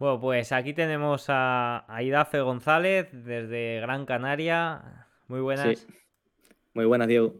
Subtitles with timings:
[0.00, 5.06] Bueno, pues aquí tenemos a, Idafe González desde Gran Canaria.
[5.28, 5.86] Muy buenas.
[6.72, 7.34] Muy buenas, Diego.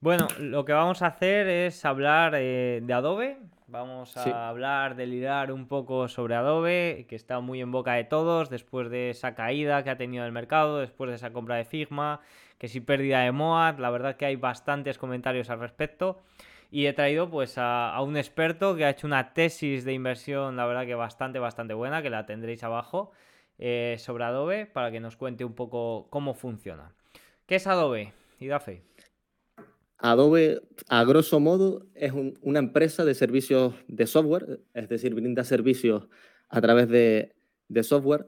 [0.00, 3.38] Bueno, lo que vamos a hacer es hablar eh, de Adobe.
[3.68, 8.50] Vamos a hablar, delirar un poco sobre Adobe, que está muy en boca de todos
[8.50, 12.22] después de esa caída que ha tenido el mercado, después de esa compra de Figma,
[12.58, 13.78] que si pérdida de Moat.
[13.78, 16.22] La verdad que hay bastantes comentarios al respecto
[16.70, 20.66] y he traído pues a, un experto que ha hecho una tesis de inversión, la
[20.66, 23.12] verdad que bastante, bastante buena, que la tendréis abajo,
[23.58, 26.94] eh, sobre Adobe, para que nos cuente un poco cómo funciona.
[27.46, 28.82] ¿Qué es Adobe, Idafe?
[29.96, 36.08] Adobe, a grosso modo, es una empresa de servicios de software, es decir, brinda servicios
[36.50, 37.34] a través de,
[37.82, 38.26] software.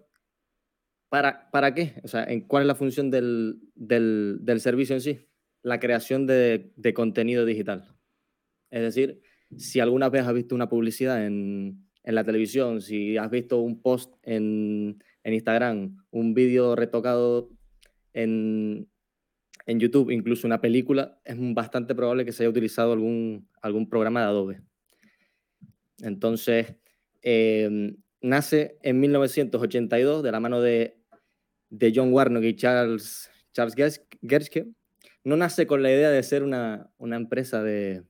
[1.10, 1.94] ¿Para, ¿Para qué?
[2.02, 3.60] O sea, ¿cuál es la función del,
[4.58, 5.28] servicio en sí?
[5.62, 7.99] La creación de contenido digital.
[8.70, 9.20] Es decir,
[9.56, 14.14] si alguna vez has visto una publicidad en, la televisión, si has visto un post
[14.22, 17.50] en, Instagram, un vídeo retocado
[18.12, 18.88] en,
[19.66, 23.48] YouTube, incluso una película, es bastante probable que se haya utilizado algún,
[23.88, 24.60] programa de Adobe.
[26.00, 26.74] Entonces,
[27.22, 30.96] em, nace en 1982 de la mano de,
[31.94, 33.76] John Warnock y Charles, Charles.
[35.22, 38.02] No nace con la idea de ser una empresa de,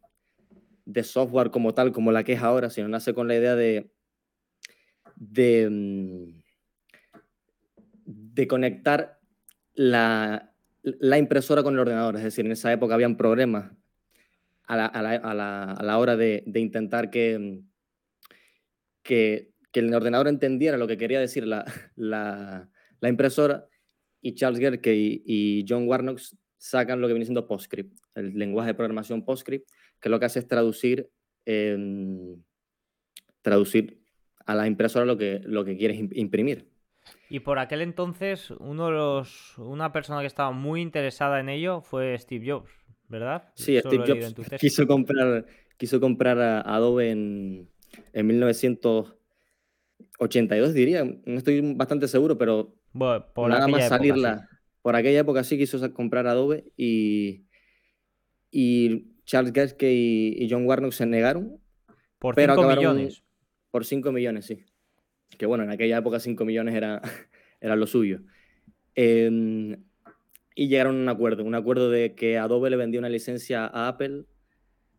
[0.92, 3.90] de software como tal, como la que es ahora, sino nace con la idea de,
[5.16, 6.40] de, mm,
[8.04, 9.20] de conectar
[9.74, 12.16] la, la, impresora con el ordenador.
[12.16, 13.72] Es decir, en esa época habían problemas
[14.66, 17.60] a la, a la, a la hora de, de, intentar que,
[19.02, 21.64] que, que, el ordenador entendiera lo que quería decir la,
[21.96, 23.66] la impresora.
[24.22, 26.20] Y Charles Gerke y, y John Warnock
[26.58, 29.68] sacan lo que viene siendo PostScript, el lenguaje de programación PostScript,
[30.00, 31.10] que lo que hace es traducir,
[31.44, 32.42] em,
[33.42, 34.00] traducir
[34.46, 36.68] a la impresora lo que, lo que quieres imprimir.
[37.28, 41.80] Y por aquel entonces, uno de los, una persona que estaba muy interesada en ello
[41.80, 42.70] fue Steve Jobs,
[43.08, 43.48] ¿verdad?
[43.54, 45.46] Sí, Steve Jobs quiso comprar,
[45.76, 47.68] quiso comprar a Adobe en,
[48.12, 51.04] en 1982, diría.
[51.04, 54.48] No estoy bastante seguro, pero por nada más salirla.
[54.82, 57.44] Por aquella época sí quiso comprar Adobe y,
[58.50, 61.60] y Charles Geske y, John Warnock se negaron.
[62.18, 63.22] Por 5 millones.
[63.70, 64.64] Por 5 millones, sí.
[65.38, 67.00] Que bueno, en aquella época 5 millones era,
[67.60, 68.22] era lo suyo.
[68.96, 69.84] Em,
[70.56, 73.86] y llegaron a un acuerdo, un acuerdo de que Adobe le vendía una licencia a
[73.86, 74.24] Apple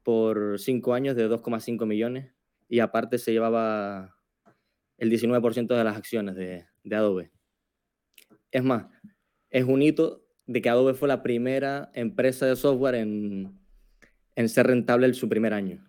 [0.01, 2.31] por 5 años de 2,5 millones
[2.69, 4.15] y aparte se llevaba
[4.97, 7.31] el 19% de las acciones de, de Adobe.
[8.49, 8.85] Es más,
[9.49, 13.60] es un hito de que Adobe fue la primera empresa de software en,
[14.35, 15.85] en ser rentable en su primer año.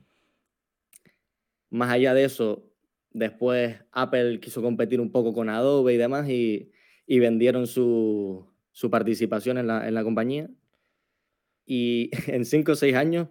[1.70, 2.70] Más allá de eso,
[3.12, 6.70] después Apple quiso competir un poco con Adobe y demás y,
[7.06, 8.46] vendieron su,
[8.90, 10.50] participación en la, compañía.
[11.64, 13.28] Y en 5 o 6 años,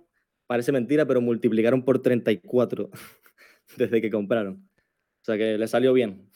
[0.47, 2.89] parece mentira, pero multiplicaron por 34
[3.77, 4.67] desde que compraron.
[5.21, 6.30] O sea que le salió bien.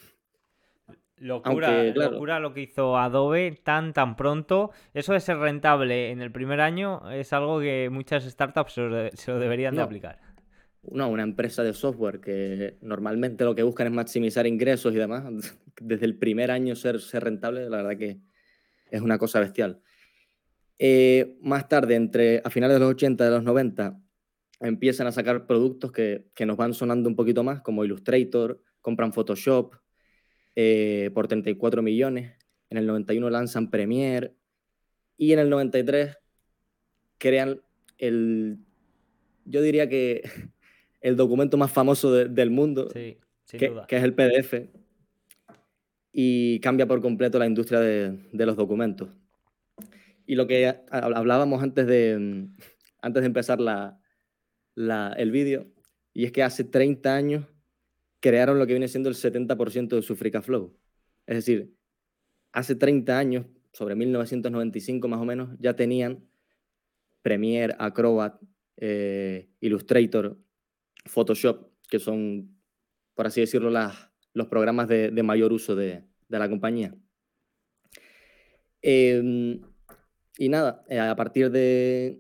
[1.18, 4.72] Locura, locura lo que hizo Adobe tan tan pronto.
[4.94, 8.82] Eso de ser rentable en el primer año es algo que muchas startups se
[9.32, 10.20] lo, deberían de aplicar.
[10.84, 15.24] No, una empresa de software que normalmente lo que buscan es maximizar ingresos y demás.
[15.80, 18.20] Desde el primer año ser, ser rentable, la verdad que
[18.92, 19.82] es una cosa bestial.
[20.78, 23.98] Eh, más tarde, entre a finales de los 80 y de los 90,
[24.60, 29.14] empiezan a sacar productos que, que nos van sonando un poquito más, como Illustrator, compran
[29.14, 29.74] Photoshop,
[30.56, 32.34] eh, por 34 millones.
[32.70, 34.34] En el 91 lanzan Premiere
[35.18, 36.18] y en el 93
[37.18, 37.62] crean
[37.98, 38.58] el,
[39.46, 40.24] yo diría que
[41.02, 44.70] el documento más famoso del mundo, que, es el PDF,
[46.12, 49.10] y cambia por completo la industria de, los documentos.
[50.26, 52.48] Y lo que hablábamos antes de,
[53.02, 54.00] antes de empezar la,
[55.18, 55.68] el vídeo,
[56.14, 57.46] y es que hace 30 años
[58.26, 60.76] crearon lo que viene siendo el 70% de su Free Flow.
[61.28, 61.76] Es decir,
[62.54, 66.28] hace 30 años, sobre 1995 más o menos, ya tenían
[67.22, 68.42] Premiere, Acrobat,
[68.78, 70.40] eh, Illustrator,
[71.06, 72.58] Photoshop, que son,
[73.14, 76.96] por así decirlo, las, los programas de, mayor uso de, la compañía.
[78.82, 79.62] Em,
[80.40, 82.20] y nada, eh, a partir de,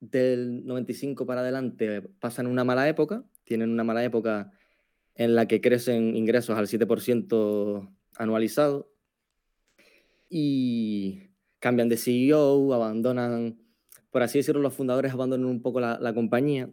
[0.00, 4.52] del 95 para adelante pasan una mala época, tienen una mala época
[5.14, 8.90] en la que crecen ingresos al 7% anualizado
[10.28, 13.58] y cambian de CEO, abandonan,
[14.10, 16.70] por así decirlo, los fundadores abandonan un poco la, compañía.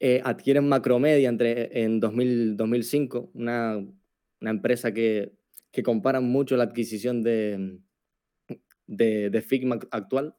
[0.00, 3.84] eh, adquieren Macromedia entre, en 2005, una,
[4.40, 5.32] empresa que,
[5.72, 7.78] que comparan mucho la adquisición de,
[8.86, 10.34] de, Figma actual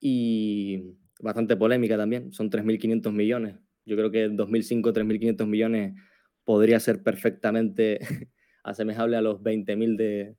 [0.00, 3.56] y bastante polémica también, son 3.500 millones.
[3.88, 5.94] Yo creo que en 2005 3.500 millones
[6.44, 7.98] podría ser perfectamente
[8.62, 10.36] asemejable a los 20.000 de,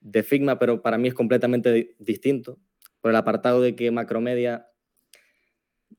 [0.00, 2.58] de Figma, pero para mí es completamente distinto,
[3.00, 4.66] por el apartado de que Macromedia,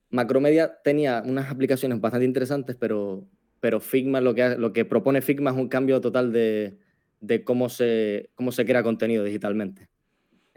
[0.09, 3.27] Macromedia tenía unas aplicaciones bastante interesantes, pero,
[3.59, 6.77] pero Figma, lo que, lo que propone Figma es un cambio total de,
[7.21, 9.89] de cómo, se, cómo se crea contenido digitalmente.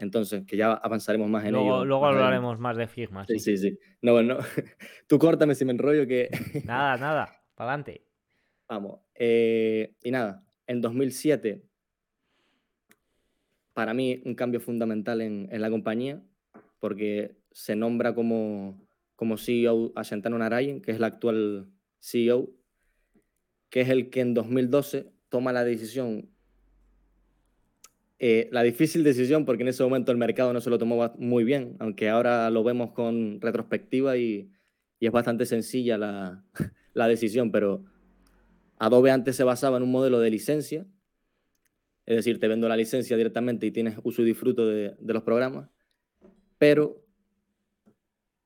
[0.02, 1.84] Entonces, que ya avanzaremos más en luego, ello.
[1.84, 3.24] Luego hablaremos más de Figma.
[3.24, 3.78] Sí, sí, sí.
[4.00, 4.38] No, bueno,
[5.06, 6.28] tú córtame si me enrollo que...
[6.66, 8.04] nada, nada, para adelante.
[8.68, 8.98] Vamos.
[9.14, 11.62] Eh, y nada, en 2007,
[13.74, 16.20] para mí un cambio fundamental en, en la compañía,
[16.80, 18.84] porque se nombra como,
[19.14, 21.68] como CEO a Shantanu Narayan, que es el actual
[22.00, 22.50] CEO,
[23.70, 26.31] que es el que en 2012 toma la decisión
[28.24, 31.42] eh, la difícil decisión, porque en ese momento el mercado no se lo tomó muy
[31.42, 34.48] bien, aunque ahora lo vemos con retrospectiva y,
[35.00, 36.44] y es bastante sencilla la,
[36.94, 37.84] la, decisión, pero
[38.78, 40.86] Adobe antes se basaba en un modelo de licencia,
[42.06, 45.24] es decir, te vendo la licencia directamente y tienes uso y disfruto de, de los
[45.24, 45.68] programas,
[46.58, 47.04] pero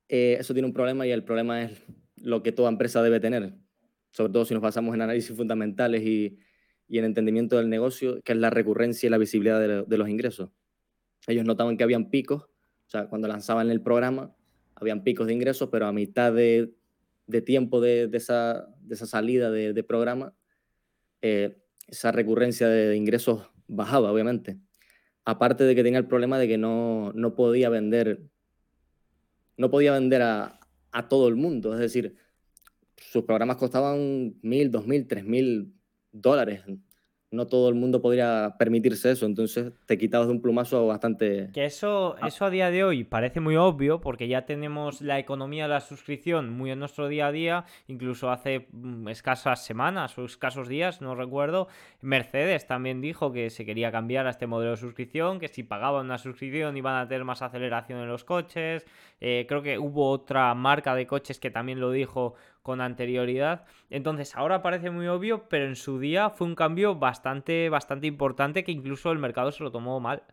[0.09, 1.83] eh, eso tiene un problema y el problema es
[2.17, 3.53] lo que toda empresa debe tener,
[4.09, 6.39] sobre todo si nos basamos en análisis fundamentales y,
[6.89, 10.51] y el entendimiento del negocio, que es la recurrencia y la visibilidad de, los ingresos.
[11.27, 14.35] Ellos notaban que habían picos, o sea, cuando lanzaban el programa,
[14.75, 16.73] habían picos de ingresos, pero a mitad de,
[17.45, 20.35] tiempo de, esa, salida de, programa,
[21.23, 24.59] eh, esa recurrencia de, ingresos bajaba, obviamente.
[25.25, 28.23] Aparte de que tenía el problema de que no, podía vender,
[29.57, 30.61] no podía vender a,
[30.93, 32.15] a todo el mundo, es decir,
[32.97, 35.76] sus programas costaban mil, dos mil, tres mil
[36.13, 36.63] dólares.
[37.33, 41.51] No todo el mundo podría permitirse eso, entonces te quitabas de un plumazo bastante...
[41.53, 45.65] Que eso, eso a día de hoy parece muy obvio porque ya tenemos la economía
[45.65, 50.25] de la suscripción muy en nuestro día a día, incluso hace mm, escasas semanas o
[50.25, 51.67] escasos días, no recuerdo,
[52.01, 56.07] Mercedes también dijo que se quería cambiar a este modelo de suscripción, que si pagaban
[56.07, 58.87] una suscripción iban a tener más aceleración en los coches,
[59.21, 62.35] eh, creo que hubo otra marca de coches que también lo dijo
[62.67, 63.65] con anterioridad.
[63.91, 68.65] Entonces ahora parece muy obvio, pero en su día fue un cambio bastante, bastante importante
[68.65, 70.25] que incluso el mercado se lo tomó mal.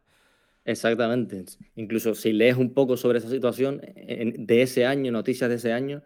[0.66, 1.46] Exactamente.
[1.76, 6.02] Incluso si lees un poco sobre esa situación de ese año, noticias de ese año,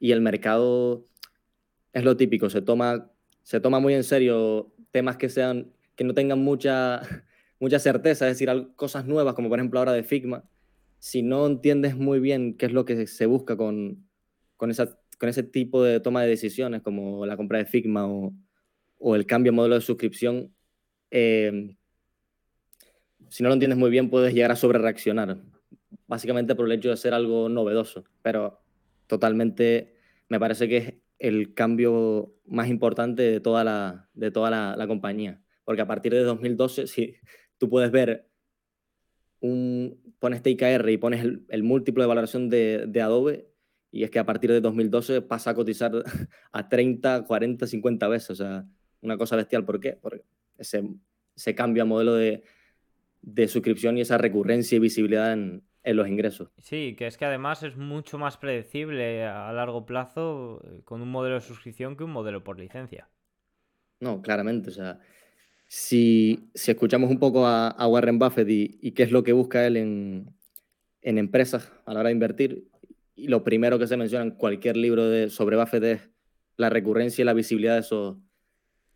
[0.00, 1.06] y el mercado
[1.92, 3.12] es lo típico, se toma,
[3.44, 7.02] se toma muy en serio temas que sean, que no tengan mucha,
[7.60, 10.42] mucha certeza, es decir, cosas nuevas, como por ejemplo ahora de Figma.
[10.98, 14.08] Si no entiendes muy bien qué es lo que se busca con,
[14.56, 18.34] con esa con ese tipo de toma de decisiones, como la compra de Figma o,
[19.14, 20.54] el cambio de modelo de suscripción,
[21.10, 21.76] eh,
[23.28, 25.38] si no lo entiendes muy bien, puedes llegar a sobrereaccionar.
[26.06, 28.04] Básicamente por el hecho de ser algo novedoso.
[28.22, 28.60] Pero
[29.06, 29.94] totalmente
[30.28, 35.42] me parece que es el cambio más importante de toda la, de toda la, compañía.
[35.64, 37.16] Porque a partir de 2012, si
[37.58, 38.28] tú puedes ver
[39.40, 43.47] un, pones TIKR y pones el, múltiplo de valoración de, de Adobe
[43.90, 45.92] y es que a partir de 2012 pasa a cotizar
[46.52, 48.30] a 30, 40, 50 veces.
[48.30, 48.64] O sea,
[49.00, 49.64] una cosa bestial.
[49.64, 49.92] ¿Por qué?
[49.92, 50.22] Porque
[50.56, 50.84] ese,
[51.36, 52.42] ese cambio a modelo de,
[53.22, 56.50] de, suscripción y esa recurrencia y visibilidad en, en, los ingresos.
[56.58, 61.10] Sí, que es que además es mucho más predecible a largo plazo eh, con un
[61.10, 63.08] modelo de suscripción que un modelo por licencia.
[64.00, 64.70] No, claramente.
[64.70, 65.00] O sea,
[65.66, 69.32] si, si escuchamos un poco a, a Warren Buffett y, y, qué es lo que
[69.32, 70.34] busca él en,
[71.02, 72.68] en empresas a la hora de invertir,
[73.18, 76.10] y lo primero que se menciona en cualquier libro de, sobre Buffett es
[76.56, 78.16] la recurrencia y la visibilidad de esos,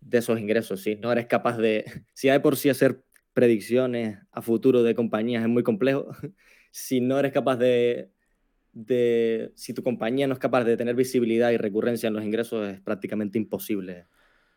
[0.01, 0.81] de esos ingresos.
[0.81, 5.43] Si no eres capaz de, si hay por sí hacer predicciones a futuro de compañías
[5.43, 6.07] es muy complejo,
[6.71, 8.13] si no eres capaz de,
[8.73, 12.69] de, si tu compañía no es capaz de tener visibilidad y recurrencia en los ingresos
[12.69, 14.07] es prácticamente imposible,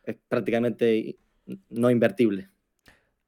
[0.03, 1.17] es prácticamente
[1.69, 2.49] no invertible.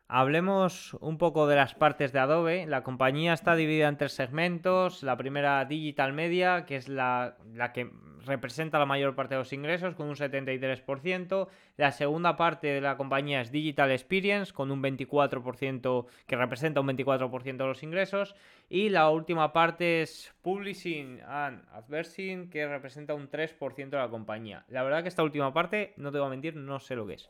[0.10, 2.66] Hablemos un poco de las partes de Adobe.
[2.66, 5.04] La compañía está dividida en tres segmentos.
[5.04, 7.36] La primera, Digital Media, que es la,
[7.74, 7.92] que
[8.26, 11.50] representa la mayor parte de los ingresos, con un 73%.
[11.76, 16.88] La segunda parte de la compañía es Digital Experience, con un 24%, que representa un
[16.88, 18.34] 24% de los ingresos.
[18.70, 24.64] Y la última parte es Publishing and Advertising, que representa un 3% de la compañía.
[24.70, 27.16] La verdad que esta última parte, no te voy a mentir, no sé lo que
[27.16, 27.30] es.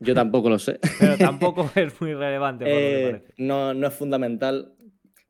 [0.00, 0.78] Yo tampoco lo sé.
[0.98, 2.64] Pero tampoco es muy relevante.
[2.66, 4.74] Eh, no, no es fundamental.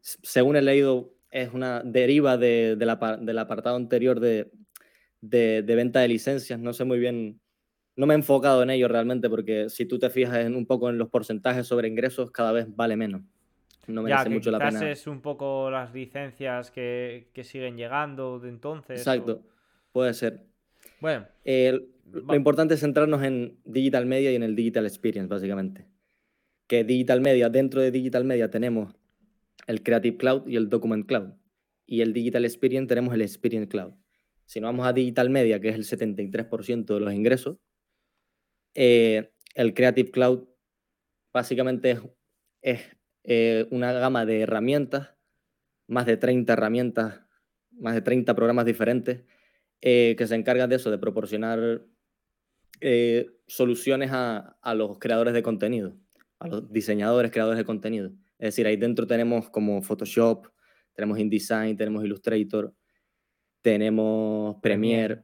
[0.00, 4.50] Según he leído, es una deriva del apartado anterior de,
[5.20, 6.58] de, venta de licencias.
[6.58, 7.40] No sé muy bien,
[7.96, 10.88] no me he enfocado en ello realmente porque si tú te fijas en, un poco
[10.90, 13.22] en los porcentajes sobre ingresos, cada vez vale menos.
[13.86, 14.90] No merece mucho la pena.
[14.90, 18.98] es un poco las licencias que, siguen llegando de entonces.
[18.98, 19.42] Exacto,
[19.92, 20.44] puede ser.
[21.00, 21.26] Bueno.
[22.12, 25.88] Lo importante es centrarnos en Digital Media y en el Digital Experience, básicamente.
[26.66, 28.94] Que Digital Media, dentro de Digital Media tenemos
[29.66, 31.34] el Creative Cloud y el Document Cloud.
[31.86, 33.94] Y el Digital Experience tenemos el Experience Cloud.
[34.44, 37.58] Si no vamos a Digital Media, que es el 73% de los ingresos,
[38.74, 40.48] eh, el Creative Cloud
[41.32, 41.98] básicamente
[42.62, 45.14] es, eh, una gama de herramientas,
[45.88, 47.22] más de 30 herramientas,
[47.72, 49.24] más de 30 programas diferentes,
[49.80, 51.84] eh, que se encargan de eso, de proporcionar
[53.46, 55.96] soluciones a, a los creadores de contenido,
[56.38, 58.12] a los diseñadores, creadores de contenido.
[58.38, 60.48] Es decir, ahí dentro tenemos como Photoshop,
[60.92, 62.74] tenemos InDesign, tenemos Illustrator,
[63.62, 65.22] tenemos Premiere,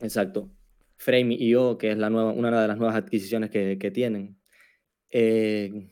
[0.00, 0.50] exacto.
[0.96, 4.38] Frame.io, que es la nueva, una de las nuevas adquisiciones que, tienen.
[5.10, 5.90] Eh,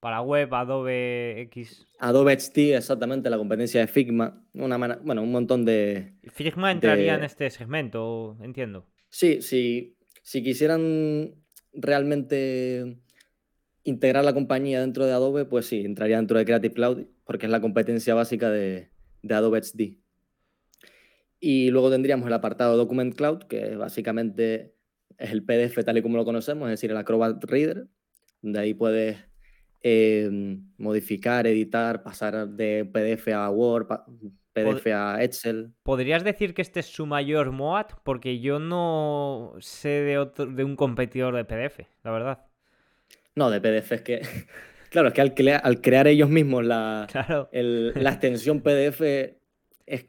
[0.00, 1.86] Para web, Adobe X.
[1.98, 4.46] Adobe XD, exactamente, la competencia de Figma.
[4.54, 6.14] Una bueno, un montón de.
[6.32, 8.86] Figma entraría en este segmento, entiendo.
[9.14, 9.94] Sí.
[10.22, 11.36] Si quisieran
[11.72, 12.98] realmente
[13.84, 17.52] integrar la compañía dentro de Adobe, pues sí, entraría dentro de Creative Cloud porque es
[17.52, 18.90] la competencia básica de,
[19.30, 19.98] Adobe XD.
[21.38, 24.74] Y luego tendríamos el apartado Document Cloud, que básicamente
[25.16, 27.86] es el PDF tal y como lo conocemos, es decir, el Acrobat Reader,
[28.42, 29.18] donde ahí puedes
[29.84, 33.86] eh, modificar, editar, pasar de PDF a Word,
[34.54, 35.72] PDF a Excel.
[35.82, 37.92] ¿Podrías decir que este es su mayor MOAT?
[38.04, 42.46] Porque yo no sé de, de un competidor de PDF, la verdad.
[43.34, 44.20] No, de PDF es que.
[44.90, 47.08] claro, es que al, al crear ellos mismos la,
[47.52, 49.00] la extensión PDF
[49.86, 50.06] es.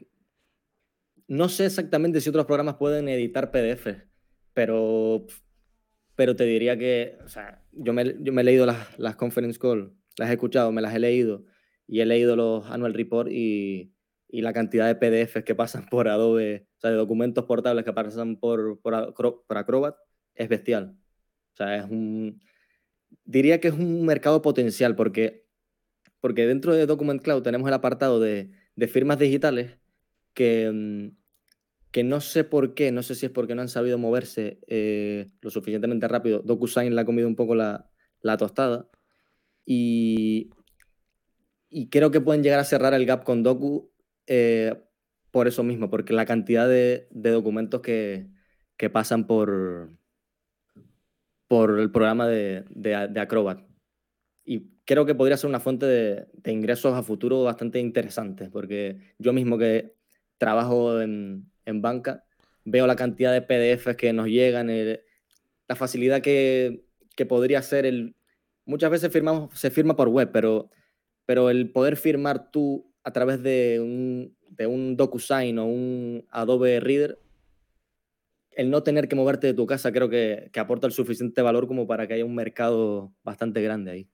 [1.28, 3.88] No sé exactamente si otros programas pueden editar PDF,
[4.54, 5.26] pero,
[6.14, 9.58] pero te diría que, o sea, yo me, yo me he leído las, las conference
[9.58, 11.44] call, las he escuchado, me las he leído
[11.88, 13.95] y he leído los annual report y,
[14.28, 17.92] y la cantidad de PDFs que pasan por Adobe, o sea, de documentos portables que
[17.92, 19.14] pasan por, por,
[19.46, 19.96] por Acrobat,
[20.34, 20.96] es bestial.
[21.54, 22.40] O sea, es un,
[23.24, 25.46] diría que es un mercado potencial porque,
[26.20, 28.50] porque dentro de Document Cloud tenemos el apartado de,
[28.88, 29.78] firmas digitales
[30.34, 31.16] que, mm,
[31.90, 35.30] que no sé por qué, no sé si es porque no han sabido moverse eh,
[35.40, 36.40] lo suficientemente rápido.
[36.40, 37.90] DocuSign le ha comido un poco la,
[38.38, 38.88] tostada
[39.64, 40.50] y,
[41.70, 43.92] y, creo que pueden llegar a cerrar el gap con Docu
[44.26, 44.74] eh,
[45.30, 48.26] por eso mismo, porque la cantidad de, documentos que,
[48.76, 49.90] que pasan por,
[51.48, 53.60] por el programa de, de, Acrobat.
[54.44, 59.32] Y creo que podría ser una fuente de, ingresos a futuro bastante interesante, porque yo
[59.32, 59.94] mismo que
[60.38, 62.24] trabajo en, en banca,
[62.64, 64.68] veo la cantidad de PDFs que nos llegan,
[65.68, 68.16] la facilidad que, que, podría ser el...
[68.64, 70.70] Muchas veces firmamos, se firma por web, pero,
[71.24, 76.80] pero el poder firmar tú a través de un, de un DocuSign o un Adobe
[76.80, 77.20] Reader
[78.50, 81.86] el no tener que moverte de tu casa creo que, aporta el suficiente valor como
[81.86, 84.08] para que haya un mercado bastante grande ahí.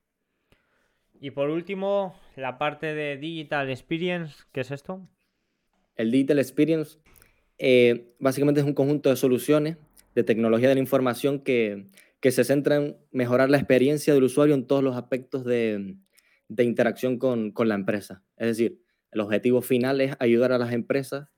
[1.21, 5.09] Y por último, la parte de Digital Experience, ¿qué es esto?
[5.97, 6.99] El Digital Experience
[7.57, 9.79] eh, básicamente es un conjunto de soluciones
[10.15, 11.87] de tecnología de la información que,
[12.21, 15.97] se centra en mejorar la experiencia del usuario en todos los aspectos de,
[16.59, 18.23] interacción con, con, la empresa.
[18.37, 18.81] Es decir,
[19.11, 21.29] el objetivo final es ayudar a las empresas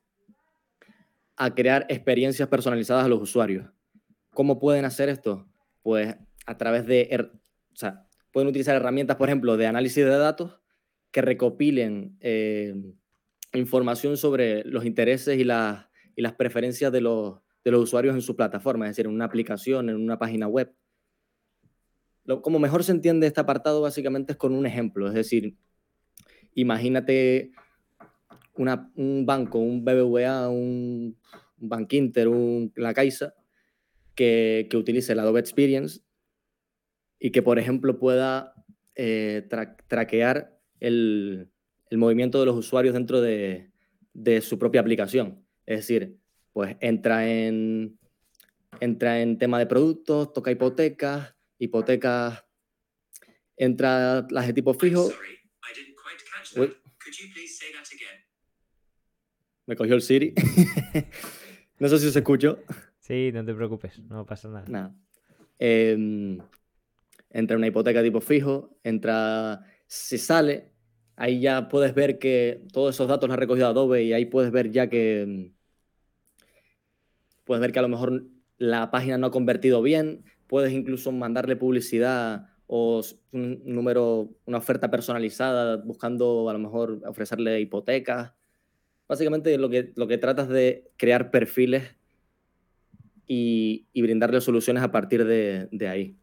[1.37, 3.69] a crear experiencias personalizadas a los usuarios.
[4.31, 5.47] ¿Cómo pueden hacer esto?
[5.81, 7.29] Pues a través de,
[7.71, 10.59] o sea, pueden utilizar herramientas, por ejemplo, de análisis de datos
[11.11, 12.75] que recopilen eh,
[13.53, 18.21] información sobre los intereses y, las, y las preferencias de los, de los usuarios en
[18.21, 20.73] su plataforma, es decir, en una aplicación, en una página web.
[22.25, 25.55] Lo, como mejor se entiende este apartado básicamente es con un ejemplo, es decir,
[26.53, 27.51] imagínate
[28.57, 31.17] un banco, un BBVA, un,
[31.57, 32.29] Bank Inter,
[32.75, 33.33] la Caixa,
[34.13, 36.01] que, que, utilice el Adobe Experience
[37.19, 38.53] y que, por ejemplo, pueda
[38.95, 39.47] eh,
[39.87, 41.49] traquear el,
[41.89, 43.71] el, movimiento de los usuarios dentro de,
[44.13, 45.45] de, su propia aplicación.
[45.65, 46.17] Es decir,
[46.53, 47.97] pues entra en,
[48.79, 52.43] entra en tema de productos, toca hipotecas, hipotecas,
[53.57, 55.11] entra las de tipo fijo.
[59.65, 60.33] Me cogió el Siri.
[61.79, 62.59] no sé si se escuchó.
[62.99, 64.65] Sí, no te preocupes, no pasa nada.
[64.67, 64.95] Nada.
[65.59, 66.39] Em,
[67.29, 70.71] entra una hipoteca tipo fijo, entra, si sale,
[71.15, 74.51] ahí ya puedes ver que todos esos datos los ha recogido Adobe y ahí puedes
[74.51, 75.51] ver ya que,
[77.43, 78.25] puedes ver que a lo mejor
[78.57, 84.89] la página no ha convertido bien, puedes incluso mandarle publicidad o un número, una oferta
[84.89, 88.33] personalizada buscando a lo mejor ofrecerle hipotecas.
[89.07, 91.95] Básicamente lo que, lo que tratas de crear perfiles
[93.27, 96.17] y, brindarle soluciones a partir de, de ahí.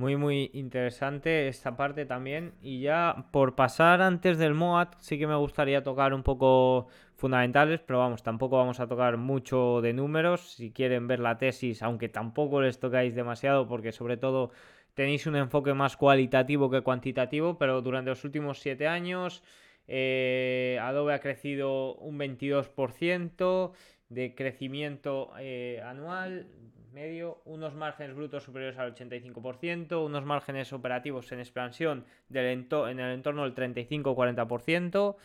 [0.00, 2.54] Muy, muy interesante esta parte también.
[2.62, 6.88] Y ya por pasar antes del MOAT, sí que me gustaría tocar un poco
[7.20, 10.54] fundamentales, pero vamos, tampoco vamos a tocar mucho de números.
[10.54, 14.50] Si quieren ver la tesis, aunque tampoco les tocáis demasiado, porque sobre todo
[14.94, 19.44] tenéis un enfoque más cualitativo que cuantitativo, pero durante los últimos siete años
[19.86, 23.72] eh, Adobe ha crecido un 22%
[24.08, 26.46] de crecimiento eh, anual
[26.92, 33.12] medio, unos márgenes brutos superiores al 85%, unos márgenes operativos en expansión del en el
[33.12, 35.16] entorno del 35-40%.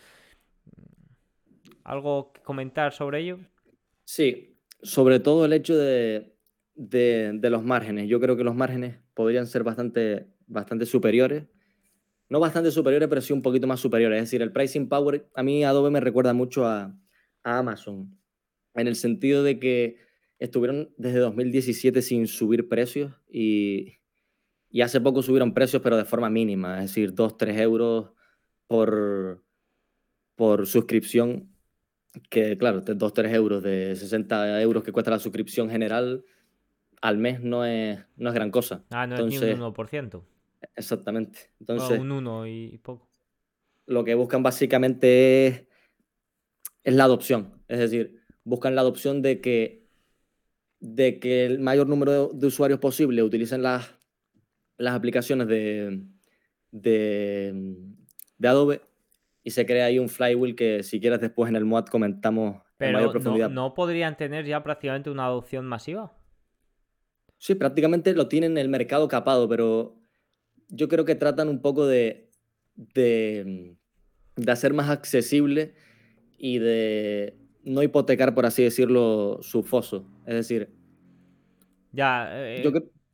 [1.85, 3.39] ¿Algo que comentar sobre ello?
[4.03, 6.33] Sí, sobre todo el hecho de,
[6.75, 8.09] los márgenes.
[8.09, 11.45] Yo creo que los márgenes podrían ser bastante, bastante superiores.
[12.27, 14.17] No bastante superiores, pero sí un poquito más superiores.
[14.17, 16.97] Es decir, el pricing power, a mí Adobe me recuerda mucho a,
[17.43, 18.19] a Amazon,
[18.73, 19.99] en el sentido de que
[20.39, 23.93] estuvieron desde 2017 sin subir precios y,
[24.81, 28.11] hace poco subieron precios, pero de forma mínima, es decir, 2, 3 euros
[28.67, 29.41] por,
[30.35, 31.54] por suscripción,
[32.29, 36.23] que claro, 2, 3 euros de 60 euros que cuesta la suscripción general
[37.01, 38.83] al mes no es, no es gran cosa.
[38.89, 40.23] Ah, no es ni un 1%.
[40.75, 41.51] Exactamente.
[41.59, 43.07] Entonces, un 1 y poco.
[43.85, 45.63] Lo que buscan básicamente es,
[46.83, 49.85] es la adopción, es decir, buscan la adopción de que
[50.79, 53.95] de que el mayor número de, usuarios posible utilicen las,
[54.77, 56.03] las aplicaciones de,
[56.71, 57.75] de,
[58.43, 58.81] Adobe
[59.45, 62.93] y se crea ahí un flywheel que si quieres después en el mod comentamos en
[62.93, 63.47] mayor profundidad.
[63.47, 66.17] No, ¿no podrían tener ya prácticamente una adopción masiva?
[67.37, 69.99] Sí, prácticamente lo tienen en el mercado capado, pero
[70.67, 72.31] yo creo que tratan un poco de,
[72.75, 73.75] de,
[74.35, 75.75] de hacer más accesible
[76.39, 80.07] y de no hipotecar, por así decirlo, su foso.
[80.25, 80.73] Es decir...
[81.91, 82.63] Ya, eh,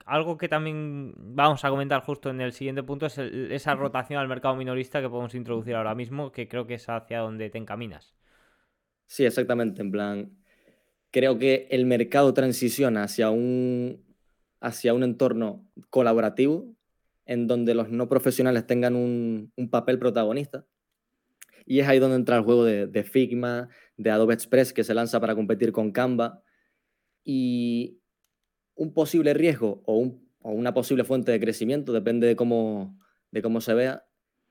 [0.05, 4.27] algo que también vamos a comentar justo en el siguiente punto es esa rotación al
[4.27, 8.13] mercado minorista que podemos introducir ahora mismo, que creo que es hacia donde te encaminas.
[9.07, 9.81] Sí, exactamente.
[9.81, 10.37] En plan,
[11.11, 14.03] creo que el mercado transiciona hacia un,
[14.59, 16.73] hacia un entorno colaborativo
[17.25, 20.65] en donde los no profesionales tengan un, un papel protagonista.
[21.65, 24.93] Y es ahí donde entra el juego de, de Figma, de Adobe Express que se
[24.93, 26.41] lanza para competir con Canva.
[27.23, 28.00] Y
[28.75, 30.11] un posible riesgo o,
[30.43, 32.97] una posible fuente de crecimiento, depende de cómo,
[33.31, 34.05] de cómo se vea,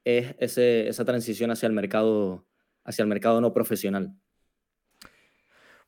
[0.04, 2.46] es esa transición hacia el mercado,
[2.84, 4.14] hacia el mercado no profesional.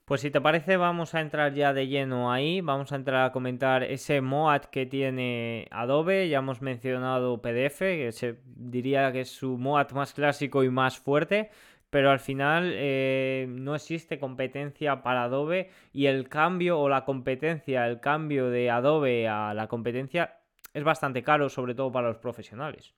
[0.05, 2.61] Pues si te parece, vamos a entrar ya de lleno ahí.
[2.61, 6.29] Vamos a entrar a comentar ese MOAT que tiene Adobe.
[6.29, 10.99] Ya hemos mencionado PDF, que se diría que es su MOAT más clásico y más
[10.99, 11.51] fuerte
[11.93, 17.87] pero al final eh, no existe competencia para Adobe y el cambio o la competencia,
[17.87, 20.39] el cambio de Adobe a la competencia
[20.73, 22.95] es bastante caro, sobre todo para los profesionales.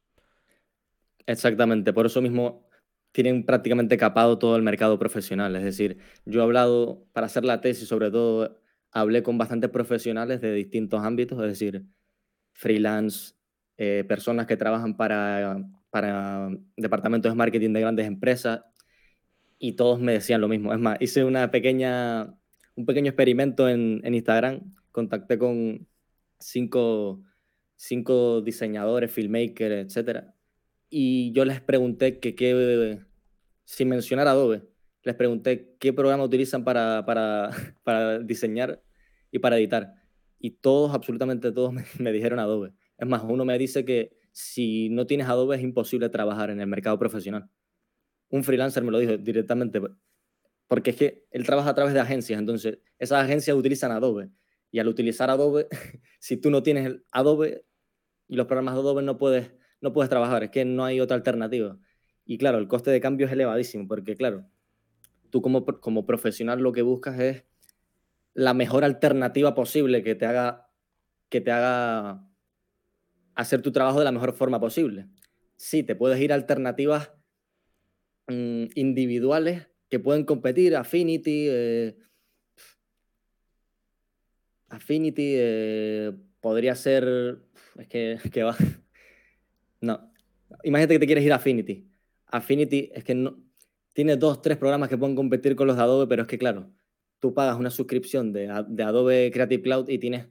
[1.26, 2.68] Exactamente, por eso mismo
[3.10, 5.56] tienen prácticamente capado todo el mercado profesional.
[5.56, 8.60] Es decir, yo he hablado, para hacer la tesis sobre todo,
[8.92, 11.84] hablé con bastantes profesionales de distintos ámbitos, es decir,
[12.52, 13.34] freelance,
[13.76, 18.60] eh, personas que trabajan para, para departamentos de marketing de grandes empresas,
[19.64, 20.74] y todos me decían lo mismo.
[20.74, 22.36] Es más, hice una pequeña,
[22.74, 24.60] un pequeño experimento en, Instagram,
[24.92, 25.88] contacté con
[26.38, 27.22] cinco,
[27.74, 30.24] cinco diseñadores, filmmakers, etc.
[30.90, 33.00] Y yo les pregunté que qué,
[33.64, 34.68] sin mencionar Adobe,
[35.02, 37.48] les pregunté qué programa utilizan para, para,
[37.84, 38.82] para diseñar
[39.30, 39.94] y para editar.
[40.38, 42.74] Y todos, absolutamente todos, me, me dijeron Adobe.
[42.98, 46.66] Es más, uno me dice que si no tienes Adobe es imposible trabajar en el
[46.66, 47.48] mercado profesional
[48.34, 49.80] un freelancer me lo dijo directamente,
[50.66, 54.30] porque es que él trabaja a través de agencias, entonces esas agencias utilizan Adobe.
[54.72, 55.68] Y al utilizar Adobe,
[56.18, 57.64] si tú no tienes el Adobe
[58.26, 61.16] y los programas de Adobe no puedes, no puedes trabajar, es que no hay otra
[61.16, 61.78] alternativa.
[62.24, 64.48] Y claro, el coste de cambio es elevadísimo, porque claro,
[65.30, 67.44] tú como, como profesional lo que buscas es
[68.32, 70.68] la mejor alternativa posible que te haga
[71.28, 72.28] que te haga
[73.36, 75.08] hacer tu trabajo de la mejor forma posible.
[75.56, 77.12] Sí, te puedes ir a alternativas
[78.26, 81.96] Mm, individuales que pueden competir, Affinity, eh,
[84.68, 87.38] Affinity eh, podría ser,
[87.78, 88.56] es que, que va,
[89.82, 90.10] no,
[90.62, 91.86] imagínate que te quieres ir a Affinity,
[92.28, 93.38] Affinity es que no,
[93.92, 96.72] tiene dos, tres programas que pueden competir con los de Adobe, pero es que claro,
[97.20, 100.28] tú pagas una suscripción de, Adobe Creative Cloud y tienes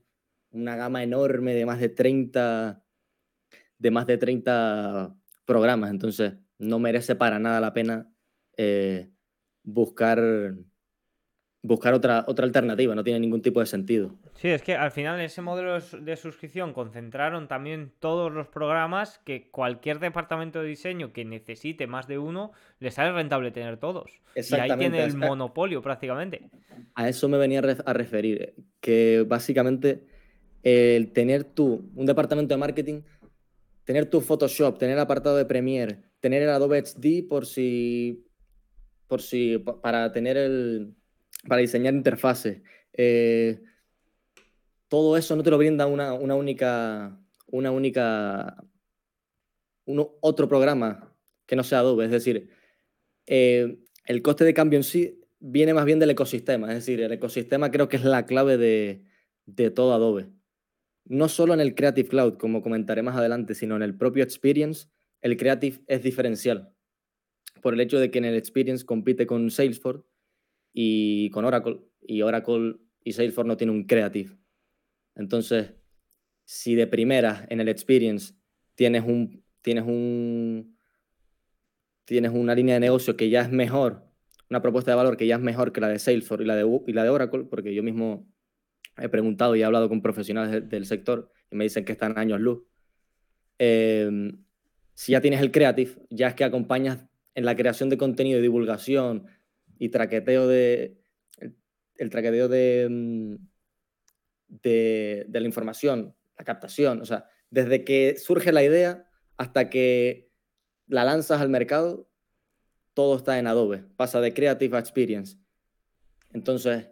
[0.52, 2.84] una gama enorme de más de 30,
[3.78, 5.92] de más de 30 programas.
[5.92, 8.10] Entonces, no merece para nada la pena
[8.58, 9.10] eh,
[9.64, 10.22] buscar
[11.64, 14.14] buscar otra, otra alternativa, no tiene ningún tipo de sentido.
[14.36, 19.50] Sí, es que al final ese modelo de suscripción concentraron también todos los programas que
[19.50, 24.12] cualquier departamento de diseño que necesite más de uno, le sale rentable tener todos.
[24.36, 26.50] Y ahí tiene el monopolio prácticamente.
[26.96, 30.06] A eso me venía a referir, que básicamente
[30.64, 33.02] el tener tú un departamento de marketing,
[33.86, 38.26] tener tu Photoshop, tener apartado de Premiere, tener el Adobe XD por si,
[39.08, 40.96] por si, para tener el
[41.46, 42.62] para diseñar interfaces.
[42.94, 43.62] Eh,
[44.88, 48.56] todo eso no te lo brinda una, única, una única,
[50.22, 51.14] otro programa
[51.46, 52.06] que no sea Adobe.
[52.06, 52.50] Es decir,
[53.26, 56.70] eh, el coste de cambio en sí viene más bien del ecosistema.
[56.70, 59.04] Es decir, el ecosistema creo que es la clave de,
[59.46, 60.30] de todo Adobe.
[61.04, 64.88] No solo en el Creative Cloud, como comentaré más adelante, sino en el propio Experience,
[65.24, 66.72] el Creative es diferencial.
[67.62, 70.06] Por el hecho de que en el Experience compite con Salesforce
[70.74, 74.38] y con Oracle, y Oracle y Salesforce no tienen un creative.
[75.16, 75.74] Entonces,
[76.46, 78.34] si de primera en el experience
[78.76, 80.78] tienes un tienes un
[82.06, 84.04] tienes una línea de negocio que ya es mejor,
[84.50, 86.82] una propuesta de valor que ya es mejor que la de Salesforce y la de,
[86.88, 88.28] y la de Oracle, porque yo mismo
[88.98, 92.42] he preguntado y he hablado con profesionales del sector y me dicen que están años
[92.42, 92.64] luz.
[93.58, 94.44] Em,
[94.94, 98.42] si ya tienes el creative, ya es que acompañas en la creación de contenido y
[98.42, 99.28] divulgación,
[99.80, 100.98] y traqueteo de.
[101.96, 103.36] El, traqueteo mm,
[104.48, 107.02] de, de, la información, la captación.
[107.02, 110.32] O sea, desde que surge la idea hasta que
[110.88, 112.10] la lanzas al mercado,
[112.94, 113.84] todo está en Adobe.
[113.96, 115.38] Pasa de Creative Experience.
[116.32, 116.90] Entonces,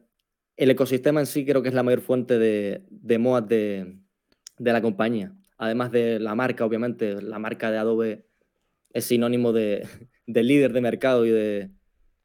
[0.57, 3.99] el ecosistema en sí creo que es la mayor fuente de, de MOAD de,
[4.57, 5.35] de la compañía.
[5.61, 8.25] Además de la marca, obviamente, la marca de Adobe
[8.89, 9.87] es sinónimo de,
[10.25, 11.69] de líder de mercado y de,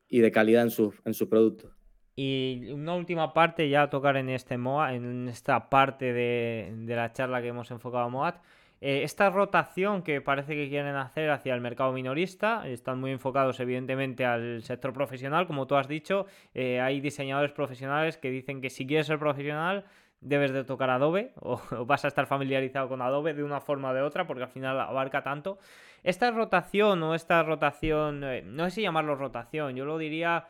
[0.08, 1.70] y de calidad en sus en productos.
[2.14, 7.12] Y una última parte ya a tocar en este MOA, en esta parte de, la
[7.12, 8.36] charla que hemos enfocado a MOAT.
[8.80, 13.60] Eh, esta rotación que parece que quieren hacer hacia el mercado minorista, están muy enfocados
[13.60, 18.70] evidentemente al sector profesional, como tú has dicho, eh, hay diseñadores profesionales que dicen que
[18.70, 19.84] si quieres ser profesional
[20.20, 23.94] debes de tocar Adobe o, vas a estar familiarizado con Adobe de una forma o
[23.94, 25.58] de otra porque al final abarca tanto.
[26.02, 30.46] Esta rotación o esta rotación, eh, no sé si llamarlo rotación, yo lo diría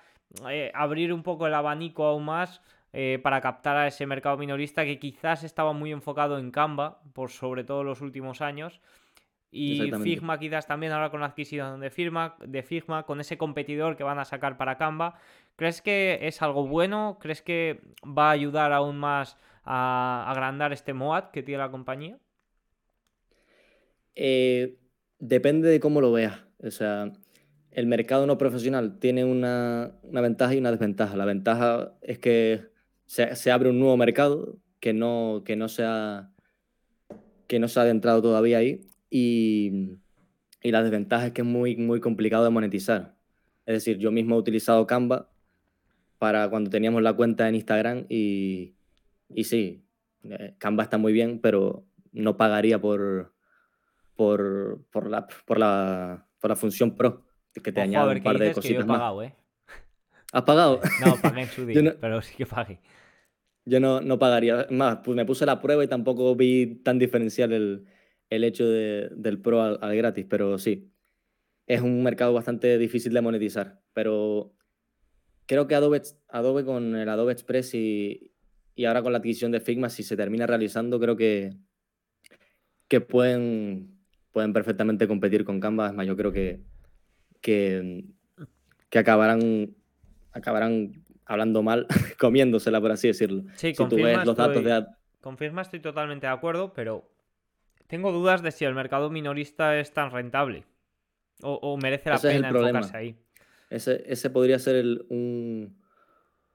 [0.50, 2.60] eh, abrir un poco el abanico aún más
[2.92, 7.30] eh, para captar a ese mercado minorista que quizás estaba muy enfocado en Canva por
[7.30, 8.80] sobre todo los últimos años.
[9.50, 13.96] Y Figma quizás también ahora con la adquisición de Figma, de Figma, con ese competidor
[13.96, 15.18] que van a sacar para Canva.
[15.56, 17.18] ¿Crees que es algo bueno?
[17.20, 22.18] ¿Crees que va a ayudar aún más a agrandar este MOAD que tiene la compañía?
[24.14, 24.78] Eh,
[25.18, 26.40] depende de cómo lo veas.
[26.62, 27.12] O sea,
[27.72, 31.16] el mercado no profesional tiene una, ventaja y una desventaja.
[31.16, 32.70] La ventaja es que
[33.04, 36.32] se, abre un nuevo mercado que no, que no, se, ha,
[37.46, 39.98] que no adentrado todavía ahí y,
[40.62, 43.14] la desventaja es que es muy, muy complicado de monetizar.
[43.66, 45.30] Es decir, yo mismo he utilizado Canva
[46.18, 48.75] para cuando teníamos la cuenta en Instagram y,
[49.28, 49.84] y sí,
[50.24, 53.34] eh, Canva está muy bien, pero no pagaría por,
[54.14, 57.24] por, por, la, por, la, por la función Pro,
[57.62, 59.34] que te añade un par de cositas he pagado, ¿eh?
[60.32, 60.80] ¿Has pagado?
[61.04, 62.80] No, pagué en su día, pero sí que pagué.
[63.64, 64.66] Yo no, no pagaría.
[64.70, 67.86] Más, pues me puse la prueba y tampoco vi tan diferencial el,
[68.30, 70.92] el hecho de, del Pro al, gratis, pero sí,
[71.66, 73.82] es un mercado bastante difícil de monetizar.
[73.92, 74.54] Pero
[75.46, 78.32] creo que Adobe, Adobe con el Adobe Express y,
[78.76, 81.56] y ahora con la adquisición de Figma, si se termina realizando, creo que,
[82.88, 83.98] que pueden,
[84.32, 85.88] pueden perfectamente competir con Canva.
[85.88, 86.60] Es más, yo creo que,
[87.40, 88.04] que,
[88.90, 89.74] que acabarán,
[90.30, 90.92] acabarán
[91.24, 91.86] hablando mal,
[92.20, 93.44] comiéndosela, por así decirlo.
[93.54, 94.86] Sí, si tú ves los datos de...
[95.22, 97.10] Confirma, estoy totalmente de acuerdo, pero
[97.86, 100.64] tengo dudas de si el mercado minorista es tan rentable
[101.40, 103.16] o, merece la pena enfocarse ahí.
[103.70, 105.76] Ese, ese podría ser un,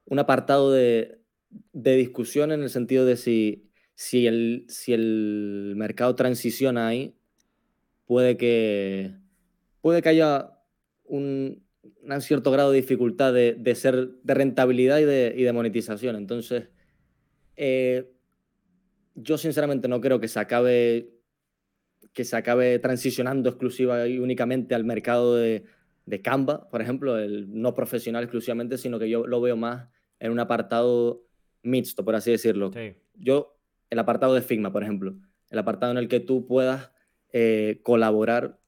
[0.06, 1.21] un apartado de,
[1.74, 7.16] de discusión en el sentido de si, si, el, si el mercado transiciona ahí,
[8.06, 9.16] puede que,
[9.82, 10.60] puede que haya
[11.04, 11.64] un,
[12.20, 16.16] cierto grado de dificultad de, ser de rentabilidad y de, y de monetización.
[16.16, 16.70] Entonces,
[17.56, 18.12] eh,
[19.16, 21.18] yo sinceramente no creo que se acabe
[22.14, 25.64] que se acabe transicionando exclusiva y únicamente al mercado de,
[26.06, 29.88] de Canva, por ejemplo, el no profesional exclusivamente, sino que yo lo veo más
[30.20, 31.24] en un apartado
[31.64, 32.72] mixto, por así decirlo.
[33.16, 33.58] Yo,
[33.90, 35.16] el apartado de Figma, por ejemplo,
[35.50, 36.92] el apartado en el que tú puedas
[37.34, 38.60] eh, colaborar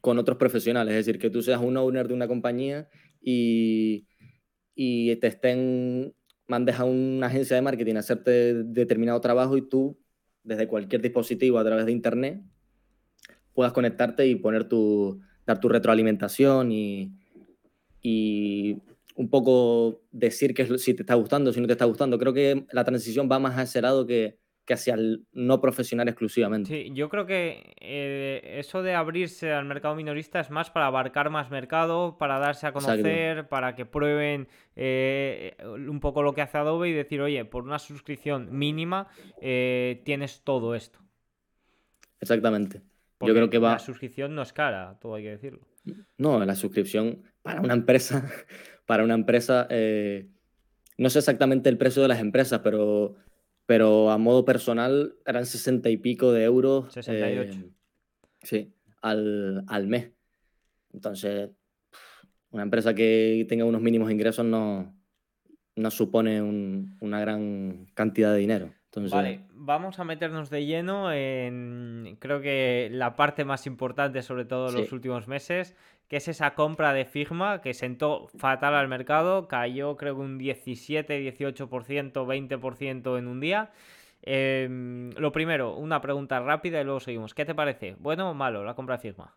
[0.00, 2.88] con otros profesionales, es decir, que tú seas un owner de una compañía
[3.20, 4.06] y,
[4.74, 6.14] y te estén,
[6.46, 9.98] mandes a una agencia de marketing a hacerte determinado trabajo y tú,
[10.44, 12.42] desde cualquier dispositivo a través de internet,
[13.52, 17.12] puedas conectarte y poner tu, dar tu retroalimentación y,
[18.02, 18.82] y
[19.16, 22.18] un poco decir que si te está gustando, si no te está gustando.
[22.18, 26.08] Creo que la transición va más a ese lado que, que hacia el no profesional
[26.08, 26.68] exclusivamente.
[26.68, 31.30] Sí, yo creo que eh, eso de abrirse al mercado minorista es más para abarcar
[31.30, 36.58] más mercado, para darse a conocer, para que prueben eh, un poco lo que hace
[36.58, 39.08] Adobe y decir, oye, por una suscripción mínima
[39.40, 40.98] eh, tienes todo esto.
[42.20, 42.82] Exactamente.
[43.20, 43.72] yo creo que va...
[43.72, 45.60] La suscripción no es cara, todo hay que decirlo.
[46.18, 48.28] No, la suscripción para una empresa,
[48.86, 49.68] para una empresa,
[50.98, 53.16] no sé exactamente el precio de las empresas, pero
[53.66, 56.92] pero a modo personal eran 60 y pico de euros.
[56.94, 57.52] 68.
[57.52, 57.70] Eh,
[58.42, 58.72] sí,
[59.02, 60.12] al, al, mes.
[60.92, 61.50] Entonces,
[62.50, 64.96] una empresa que tenga unos mínimos ingresos no,
[65.74, 66.40] no supone
[67.00, 68.72] una gran cantidad de dinero.
[68.96, 74.46] Entonces, vale, vamos a meternos de lleno en creo que la parte más importante, sobre
[74.46, 75.76] todo en los últimos meses,
[76.08, 80.38] que es esa compra de Figma que sentó fatal al mercado, cayó creo que un
[80.38, 83.70] 17, 18%, 20% en un día.
[84.22, 87.34] Em, lo primero, una pregunta rápida y luego seguimos.
[87.34, 87.96] ¿Qué te parece?
[87.98, 89.34] ¿Bueno o malo la compra de Figma?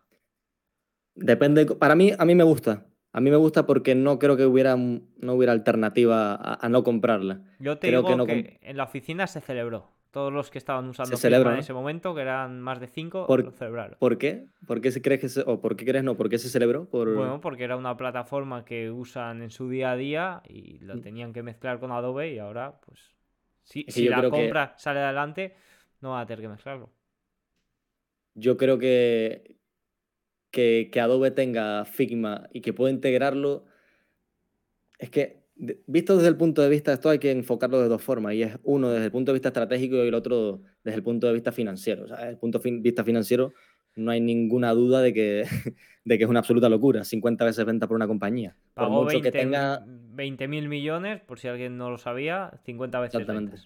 [1.14, 2.86] Depende, para mí, a mí me gusta.
[3.12, 7.40] A mí me gusta porque no creo que hubiera, no hubiera alternativa a, no comprarla.
[7.58, 9.88] Yo te digo que en la oficina se celebró.
[10.10, 13.50] Todos los que estaban usando Figma en ese momento, que eran más de cinco, lo
[13.52, 13.96] celebraron.
[14.00, 14.46] ¿Por qué?
[14.66, 16.16] ¿Por qué crees que se, o por qué crees no?
[16.16, 16.88] ¿Por qué se celebró?
[16.90, 21.00] Bueno, porque era una plataforma que usan en su día a día y lo mm.
[21.00, 23.14] tenían que mezclar con Adobe y ahora, pues,
[23.62, 25.54] si, si la compra sale adelante,
[26.00, 26.90] no va a tener que mezclarlo.
[28.34, 29.59] Yo creo que,
[30.50, 33.64] que, que Adobe tenga Figma y que pueda integrarlo,
[34.98, 35.40] es que
[35.86, 38.58] visto desde el punto de vista, esto hay que enfocarlo de dos formas, y es
[38.62, 41.52] uno desde el punto de vista estratégico y el otro desde el punto de vista
[41.52, 42.04] financiero.
[42.04, 43.52] O sea, desde el punto de vista financiero
[43.96, 45.44] no hay ninguna duda de que,
[46.04, 48.56] de que es una absoluta locura, 50 veces venta por una compañía.
[48.74, 49.84] Por mucho que tenga...
[49.86, 53.56] 20 mil millones, por si alguien no lo sabía, 50 veces Exactamente.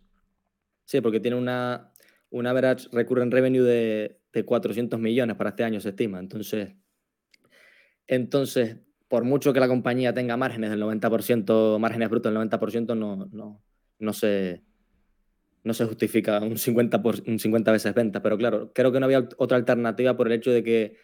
[0.85, 1.93] Sí, porque tiene una,
[2.31, 6.19] una average recurrent revenue de, de 400 millones para este año, se estima.
[6.19, 6.75] Entonces,
[8.07, 8.79] entonces
[9.15, 13.63] por mucho que la compañía tenga márgenes del 90%, márgenes brutos del 90%, no, no,
[14.01, 14.65] no, se,
[15.63, 18.23] no se justifica un 50, por, un 50 veces venta.
[18.23, 20.97] Pero claro, creo que no había otra alternativa por el hecho de que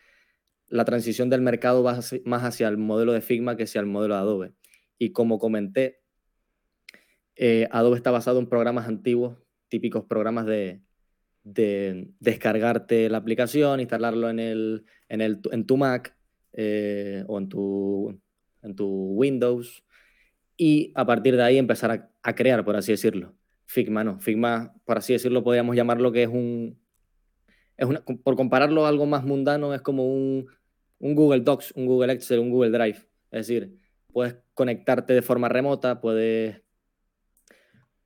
[0.67, 4.15] la transición del mercado va más hacia el modelo de Figma que hacia el modelo
[4.15, 4.53] de Adobe.
[4.99, 6.01] Y como comenté,
[7.37, 9.39] eh, Adobe está basado en programas antiguos,
[9.69, 10.83] típicos programas de,
[11.43, 16.17] de descargarte la aplicación, instalarlo en, el, en, el, en tu Mac
[16.53, 18.21] eh, o en tu,
[18.63, 19.83] en tu Windows
[20.57, 23.35] y a partir de ahí empezar a, crear, por así decirlo.
[23.67, 26.79] Figma no, Figma, por así decirlo, podríamos llamarlo que es un,
[27.77, 30.49] es una, por compararlo a algo más mundano, es como un,
[30.99, 32.99] un Google Docs, un Google Excel, un Google Drive.
[33.31, 33.79] Es decir,
[34.13, 36.63] puedes conectarte de forma remota, puedes,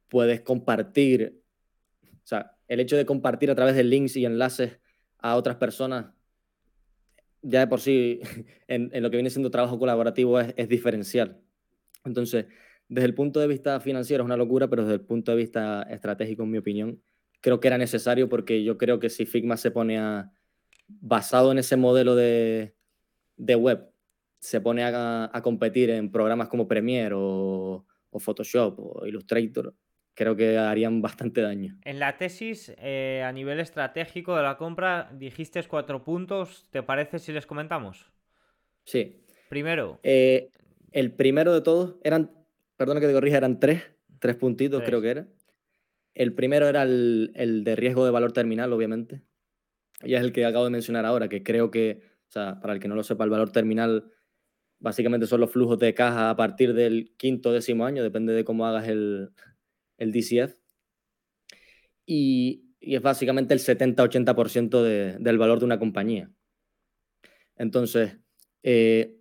[0.09, 1.43] puedes compartir,
[2.05, 4.79] o sea, el hecho de compartir a través de links y enlaces
[5.19, 6.07] a otras personas
[7.45, 8.21] ya de por sí
[8.69, 11.41] en, lo que viene siendo trabajo colaborativo es, diferencial.
[12.05, 12.47] Entonces,
[12.89, 15.83] desde el punto de vista financiero es una locura, pero desde el punto de vista
[15.85, 17.03] estratégico, en mi opinión,
[17.41, 20.01] creo que era necesario porque yo creo que si Figma se pone
[20.89, 22.75] basado en ese modelo de,
[23.39, 23.91] web,
[24.39, 27.87] se pone a, competir en programas como Premiere o
[28.19, 29.75] Photoshop o Illustrator,
[30.15, 31.77] creo que harían bastante daño.
[31.85, 36.67] En la tesis, eh, a nivel estratégico de la compra, dijiste cuatro puntos.
[36.71, 38.11] ¿Te parece si les comentamos?
[38.85, 39.25] Sí.
[39.49, 40.01] Primero.
[40.03, 40.51] Eh,
[40.93, 42.31] el primero de todos, eran,
[42.77, 43.83] perdona que te corrija, eran tres,
[44.21, 45.27] tres puntitos creo que era.
[46.15, 49.23] El primero era el, el, de riesgo de valor terminal, obviamente.
[50.03, 52.81] Y es el que acabo de mencionar ahora, que creo que, o sea, para el
[52.81, 54.13] que no lo sepa, el valor terminal
[54.79, 58.67] básicamente son los flujos de caja a partir del quinto décimo año, depende de cómo
[58.67, 59.31] hagas el,
[59.99, 60.57] el DCF,
[62.07, 64.83] y, es básicamente el 70-80%
[65.19, 66.31] del valor de una compañía.
[67.57, 68.19] Entonces,
[68.63, 69.17] eh,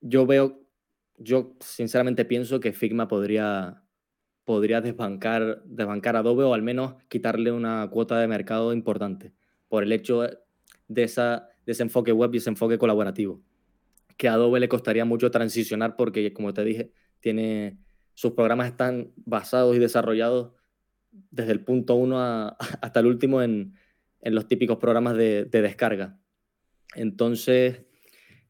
[0.00, 0.68] yo veo,
[1.16, 3.82] yo sinceramente pienso que Figma podría,
[4.44, 9.32] podría desbancar, desbancar Adobe o al menos quitarle una cuota de mercado importante
[9.68, 10.22] por el hecho
[10.88, 13.42] de, esa, de ese enfoque web y ese enfoque colaborativo.
[14.18, 17.78] Que a Adobe le costaría mucho transicionar porque, como te dije, tiene
[18.18, 20.50] sus programas están basados y desarrollados
[21.30, 22.18] desde el punto uno
[22.82, 23.76] hasta el último en,
[24.22, 26.18] los típicos programas de, descarga.
[26.96, 27.84] Entonces,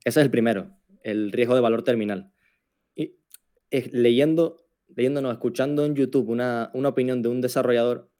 [0.04, 0.70] ese es el primero,
[1.02, 2.32] el riesgo de valor terminal.
[2.94, 3.16] Y
[3.92, 8.10] leyendo, leyendo, escuchando en YouTube una, una opinión de un desarrollador,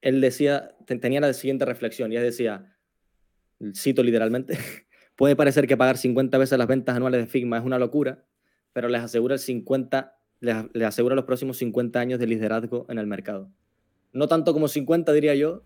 [0.00, 2.76] él decía, tenía la siguiente reflexión, y él decía,
[3.72, 4.58] cito literalmente,
[5.14, 8.26] puede parecer que pagar 50 veces las ventas anuales de Figma es una locura,
[8.72, 13.06] pero les asegura el 50 le asegura los próximos 50 años de liderazgo en el
[13.06, 13.50] mercado.
[14.12, 15.62] No tanto como 50, diría yo,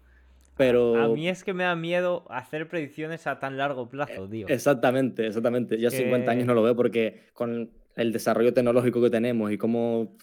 [0.57, 0.97] pero...
[0.97, 4.47] A mí es que me da miedo hacer predicciones a tan largo plazo, tío.
[4.49, 5.79] Exactamente, exactamente.
[5.79, 10.17] Ya 50 años no lo veo porque con el desarrollo tecnológico que tenemos y cómo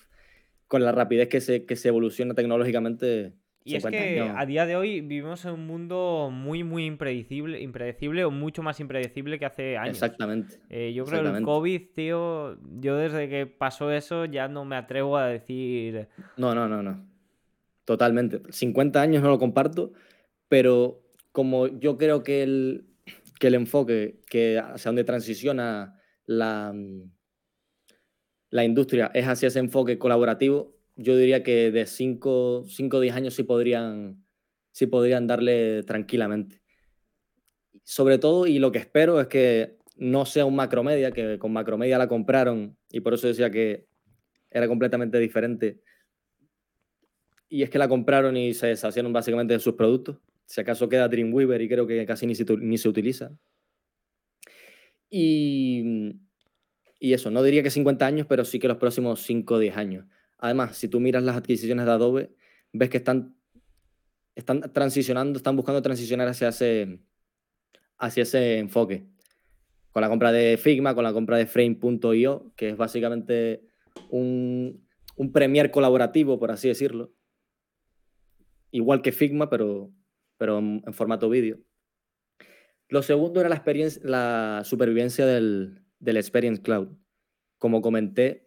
[0.67, 3.33] con la rapidez que se, que se evoluciona tecnológicamente,
[3.67, 8.23] y es que a día de hoy vivimos en un mundo muy, muy impredecible, impredecible
[8.23, 9.97] o mucho más impredecible que hace años.
[9.97, 10.59] Exactamente.
[10.69, 14.77] Eh, yo creo que el COVID, tío, yo desde que pasó eso ya no me
[14.77, 16.07] atrevo a decir...
[16.37, 17.05] No, no, no, no.
[17.83, 18.41] Totalmente.
[18.49, 19.91] 50 años no lo comparto,
[20.47, 21.01] pero
[21.33, 22.85] como yo creo que el,
[23.37, 26.73] que el enfoque que hacia donde transiciona la,
[28.49, 33.35] la industria es hacia ese enfoque colaborativo, yo diría que de 5 o 10 años
[33.35, 34.25] sí podrían,
[34.71, 36.61] sí podrían darle tranquilamente.
[37.83, 41.97] Sobre todo, y lo que espero es que no sea un macromedia, que con macromedia
[41.97, 43.87] la compraron y por eso decía que
[44.49, 45.81] era completamente diferente.
[47.47, 50.17] Y es que la compraron y se deshacieron básicamente de sus productos.
[50.45, 53.37] Si acaso queda Dreamweaver y creo que casi ni se, utiliza.
[55.09, 56.15] Y,
[56.99, 59.77] y eso, no diría que 50 años, pero sí que los próximos 5 o 10
[59.77, 60.05] años.
[60.37, 62.35] Además, si tú miras las adquisiciones de Adobe,
[62.73, 63.35] ves que están,
[64.35, 66.99] están transicionando, están buscando transicionar hacia ese,
[67.97, 69.07] hacia ese enfoque.
[69.91, 73.67] Con la compra de Figma, con la compra de Frame.io, que es básicamente
[74.09, 77.13] un, un premier colaborativo, por así decirlo.
[78.69, 79.91] Igual que Figma, pero,
[80.37, 81.59] pero en, formato vídeo.
[82.89, 83.63] Lo segundo era la,
[84.03, 86.89] la supervivencia del, del Experience Cloud.
[87.57, 88.46] Como comenté,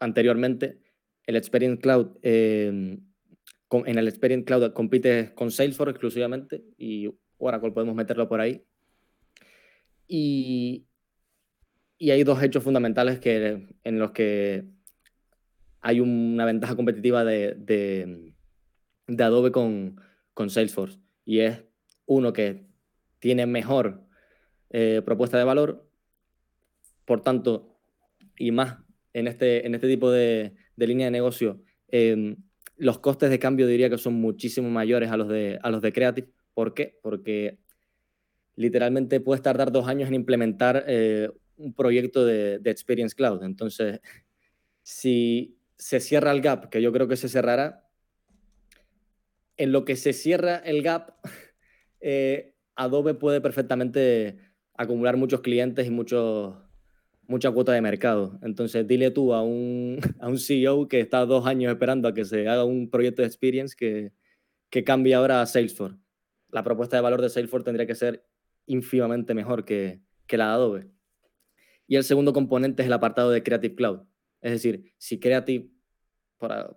[0.00, 0.78] anteriormente,
[1.26, 3.00] el Experience Cloud, em,
[3.70, 8.64] en el Experience Cloud compite con Salesforce exclusivamente y Oracle podemos meterlo por ahí.
[10.06, 10.86] Y,
[11.98, 14.64] y hay dos hechos fundamentales que, en los que
[15.80, 17.54] hay una ventaja competitiva de,
[19.06, 20.00] de, Adobe con,
[20.34, 20.98] con, Salesforce.
[21.24, 21.62] Y es
[22.06, 22.66] uno que
[23.18, 24.04] tiene mejor
[24.70, 25.88] eh, propuesta de valor,
[27.04, 27.78] por tanto,
[28.36, 28.78] y más
[29.18, 32.36] en este, en este tipo de, línea de negocio, em,
[32.76, 35.92] los costes de cambio diría que son muchísimo mayores a los de, a los de
[35.92, 36.28] Creative.
[36.54, 36.98] ¿Por qué?
[37.02, 37.58] Porque
[38.54, 43.42] literalmente puedes tardar dos años en implementar eh, un proyecto de, Experience Cloud.
[43.42, 44.00] Entonces,
[44.82, 47.88] si se cierra el gap, que yo creo que se cerrará,
[49.56, 51.14] en lo que se cierra el gap,
[52.00, 54.38] eh, Adobe puede perfectamente
[54.74, 56.54] acumular muchos clientes y muchos
[57.28, 58.38] mucha cuota de mercado.
[58.42, 62.24] Entonces, dile tú a un, a un CEO que está dos años esperando a que
[62.24, 64.12] se haga un proyecto de experience que,
[64.70, 65.98] que cambie ahora a Salesforce.
[66.50, 68.26] La propuesta de valor de Salesforce tendría que ser
[68.66, 70.90] ínfimamente mejor que, que la Adobe.
[71.86, 74.00] Y el segundo componente es el apartado de Creative Cloud.
[74.40, 75.70] Es decir, si Creative,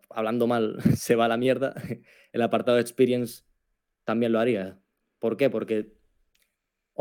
[0.10, 1.74] hablando mal, se va a la mierda,
[2.34, 3.44] el apartado de Experience
[4.04, 4.82] también lo haría.
[5.20, 5.50] ¿Por qué?
[5.50, 5.94] Porque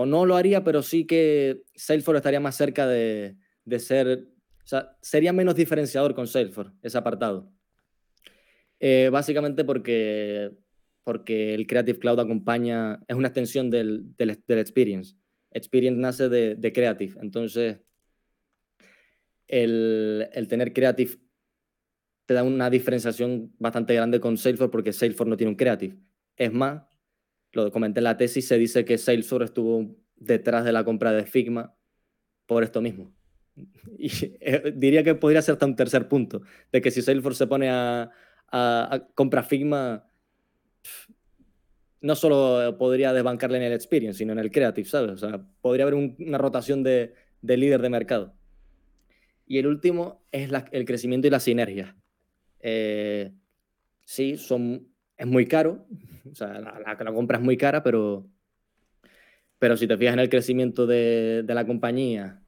[0.00, 3.36] o no lo haría, pero sí que Salesforce estaría más cerca de,
[3.78, 4.28] ser,
[4.64, 7.52] o sea, sería menos diferenciador con Salesforce, ese apartado.
[8.78, 10.52] Eh, básicamente porque,
[11.04, 15.16] porque el Creative Cloud acompaña, es una extensión del, del, Experience.
[15.50, 17.80] Experience nace de, de Creative, entonces
[19.48, 21.18] el, el, tener Creative
[22.24, 25.98] te da una diferenciación bastante grande con Salesforce porque Salesforce no tiene un Creative.
[26.36, 26.84] Es más,
[27.52, 31.24] lo comenté en la tesis, se dice que Salesforce estuvo detrás de la compra de
[31.24, 31.74] Figma
[32.46, 33.12] por esto mismo.
[33.98, 34.10] Y
[34.40, 37.68] eh, diría que podría ser hasta un tercer punto, de que si Salesforce se pone
[37.68, 38.10] a,
[38.50, 40.08] a, comprar Figma,
[42.00, 45.10] no solo podría desbancarle en el experience, sino en el creative, ¿sabes?
[45.10, 48.34] O sea, podría haber una rotación de, de, líder de mercado.
[49.46, 51.96] Y el último es el crecimiento y la sinergia.
[52.60, 53.32] Eh,
[54.04, 54.89] sí, son,
[55.20, 55.86] es muy caro,
[56.30, 58.26] o sea, la, compra es muy cara, pero,
[59.58, 62.42] pero si te fijas en el crecimiento de, de la compañía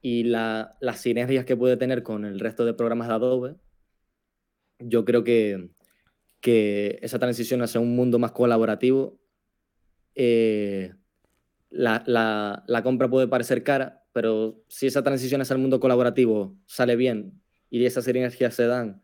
[0.00, 3.56] y la, las sinergias que puede tener con el resto de programas de Adobe,
[4.78, 5.68] yo creo que,
[6.40, 9.20] que esa transición hacia un mundo más colaborativo,
[10.14, 10.94] eh,
[11.68, 17.42] la, compra puede parecer cara, pero si esa transición hacia el mundo colaborativo sale bien
[17.68, 19.03] y esas sinergias se dan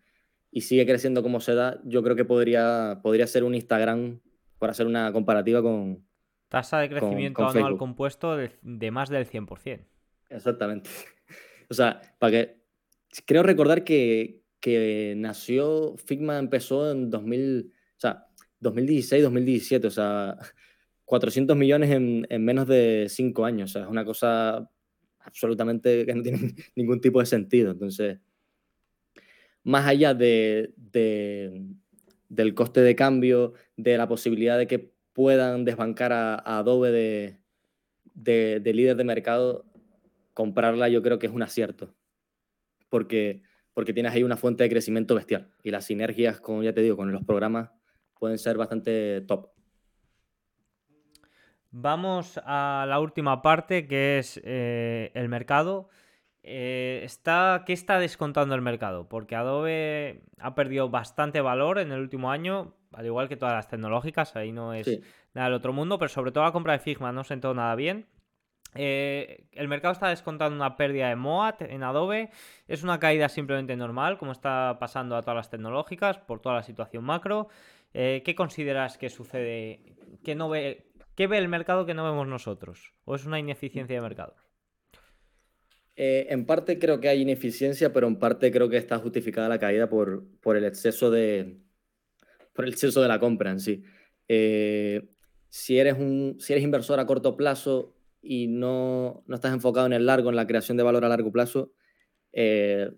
[0.51, 4.21] y sigue creciendo como se da, yo creo que podría, podría ser un Instagram,
[4.59, 6.05] por hacer una comparativa con...
[6.49, 9.81] Tasa de crecimiento anual compuesto de, más del 100%.
[10.29, 10.91] Exactamente.
[11.69, 12.61] O sea, para que...
[13.27, 18.27] Creo recordar que, que nació, Figma empezó en 2000, o sea,
[18.59, 20.37] 2016, 2017, o sea,
[21.05, 24.69] 400 millones en, en menos de 5 años, o sea, es una cosa
[25.21, 26.39] absolutamente que no tiene
[26.75, 27.71] ningún tipo de sentido.
[27.71, 28.19] Entonces,
[29.63, 30.73] más allá de,
[32.29, 37.39] del coste de cambio, de la posibilidad de que puedan desbancar a, Adobe de,
[38.15, 39.67] de, líder de mercado,
[40.35, 41.95] comprarla yo creo que es un acierto.
[42.89, 43.43] Porque,
[43.75, 45.51] porque tienes ahí una fuente de crecimiento bestial.
[45.63, 47.71] Y las sinergias, como ya te digo, con los programas
[48.19, 49.51] pueden ser bastante top.
[51.73, 55.89] Vamos a la última parte que es eh, el mercado.
[56.43, 59.09] Eh, está, ¿Qué está descontando el mercado?
[59.09, 63.69] Porque Adobe ha perdido bastante valor en el último año, al igual que todas las
[63.69, 65.01] tecnológicas, ahí no es
[65.35, 68.07] nada del otro mundo, pero sobre todo la compra de Figma no sentó nada bien.
[68.75, 72.31] Eh, el mercado está descontando una pérdida de MOAT en Adobe.
[72.69, 76.63] Es una caída simplemente normal, como está pasando a todas las tecnológicas por toda la
[76.63, 77.49] situación macro.
[77.93, 79.97] Eh, ¿Qué consideras que sucede?
[80.23, 82.95] ¿Qué, no ve, ¿Qué ve el mercado que no vemos nosotros?
[83.05, 84.37] ¿O es una ineficiencia de mercado?
[86.03, 89.59] Eh, en parte creo que hay ineficiencia, pero en parte creo que está justificada la
[89.59, 90.25] caída por,
[90.57, 91.61] el exceso de
[92.57, 93.83] exceso de la compra en sí.
[94.27, 95.11] Eh,
[95.51, 100.47] si, eres inversor a corto plazo y no, estás enfocado en el largo, en la
[100.47, 101.75] creación de valor a largo plazo,
[102.33, 102.91] eh,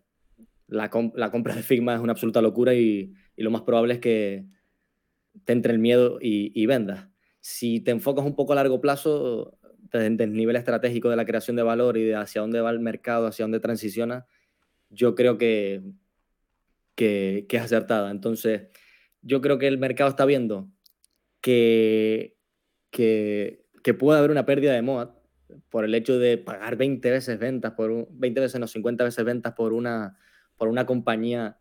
[0.68, 4.00] la, la, compra de Figma es una absoluta locura y, y, lo más probable es
[4.00, 4.46] que
[5.44, 7.08] te entre el miedo y, y vendas.
[7.40, 9.58] Si te enfocas un poco a largo plazo,
[9.92, 12.80] desde el nivel estratégico de la creación de valor y de hacia dónde va el
[12.80, 14.26] mercado, hacia dónde transiciona,
[14.90, 15.82] yo creo que,
[16.94, 18.10] que, es acertada.
[18.10, 18.68] Entonces,
[19.22, 20.68] yo creo que el mercado está viendo
[21.40, 22.36] que,
[22.90, 25.18] que, que puede haber una pérdida de moda
[25.70, 29.24] por el hecho de pagar 20 veces ventas, por un, 20 veces, no, 50 veces
[29.24, 30.18] ventas por una,
[30.56, 31.58] por una compañía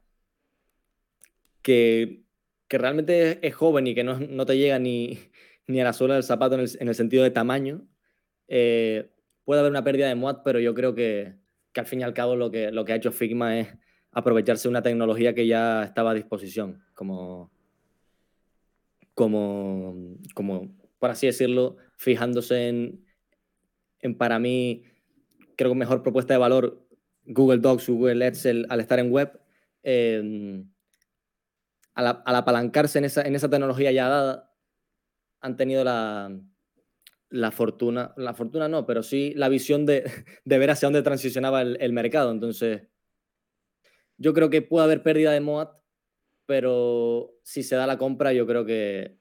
[1.61, 2.23] que,
[2.67, 5.19] que realmente es, joven y que no, no te llega ni,
[5.67, 7.87] ni a la suela del zapato en el, en el, sentido de tamaño,
[8.53, 9.09] eh,
[9.45, 11.35] puede haber una pérdida de MOAT, pero yo creo que,
[11.71, 13.69] que, al fin y al cabo lo que, lo que ha hecho Figma es
[14.11, 17.49] aprovecharse de una tecnología que ya estaba a disposición, como,
[19.13, 23.05] como, como por así decirlo, fijándose en,
[24.01, 24.83] en para mí,
[25.55, 26.85] creo que mejor propuesta de valor
[27.23, 29.39] Google Docs, Google Excel al estar en web,
[29.83, 30.61] eh,
[31.93, 34.53] al, al, apalancarse en esa, en esa tecnología ya dada,
[35.39, 36.37] han tenido la,
[37.31, 40.03] la fortuna, la fortuna no, pero sí la visión de,
[40.45, 42.31] ver hacia dónde transicionaba el, mercado.
[42.31, 42.83] Entonces,
[44.17, 45.71] yo creo que puede haber pérdida de MOAT,
[46.45, 49.17] pero si se da la compra, yo creo que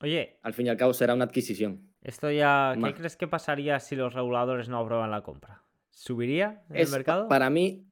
[0.00, 1.94] Oye, al fin y al cabo será una adquisición.
[2.02, 5.62] Esto ya, ¿qué crees que pasaría si los reguladores no aprueban la compra?
[5.90, 7.28] ¿Subiría el mercado?
[7.28, 7.86] Para mí,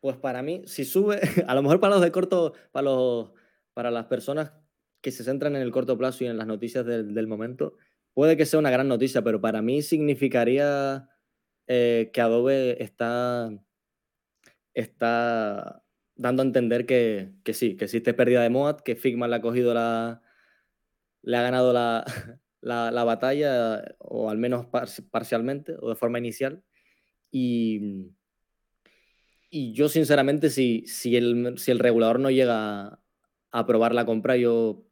[0.00, 3.32] pues para mí, si sube, a lo mejor para los de corto, para los,
[3.72, 4.52] para las personas
[5.00, 7.76] que se centran en el corto plazo y en las noticias del, del momento,
[8.14, 11.08] puede que sea una gran noticia, pero para mí significaría
[11.66, 13.50] eh, que Adobe está,
[14.72, 15.82] está
[16.16, 19.74] dando a entender que, sí, que existe pérdida de MOAT, que Figma le ha cogido
[19.74, 20.22] la.
[21.22, 22.04] le ha ganado la,
[22.60, 24.66] la, batalla, o al menos
[25.10, 26.62] parcialmente, o de forma inicial.
[27.30, 28.12] Y,
[29.50, 33.00] y yo, sinceramente, si, si, el, si el regulador no llega a
[33.50, 34.83] aprobar la compra, yo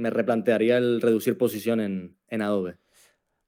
[0.00, 2.76] me replantearía el reducir posición en, Adobe.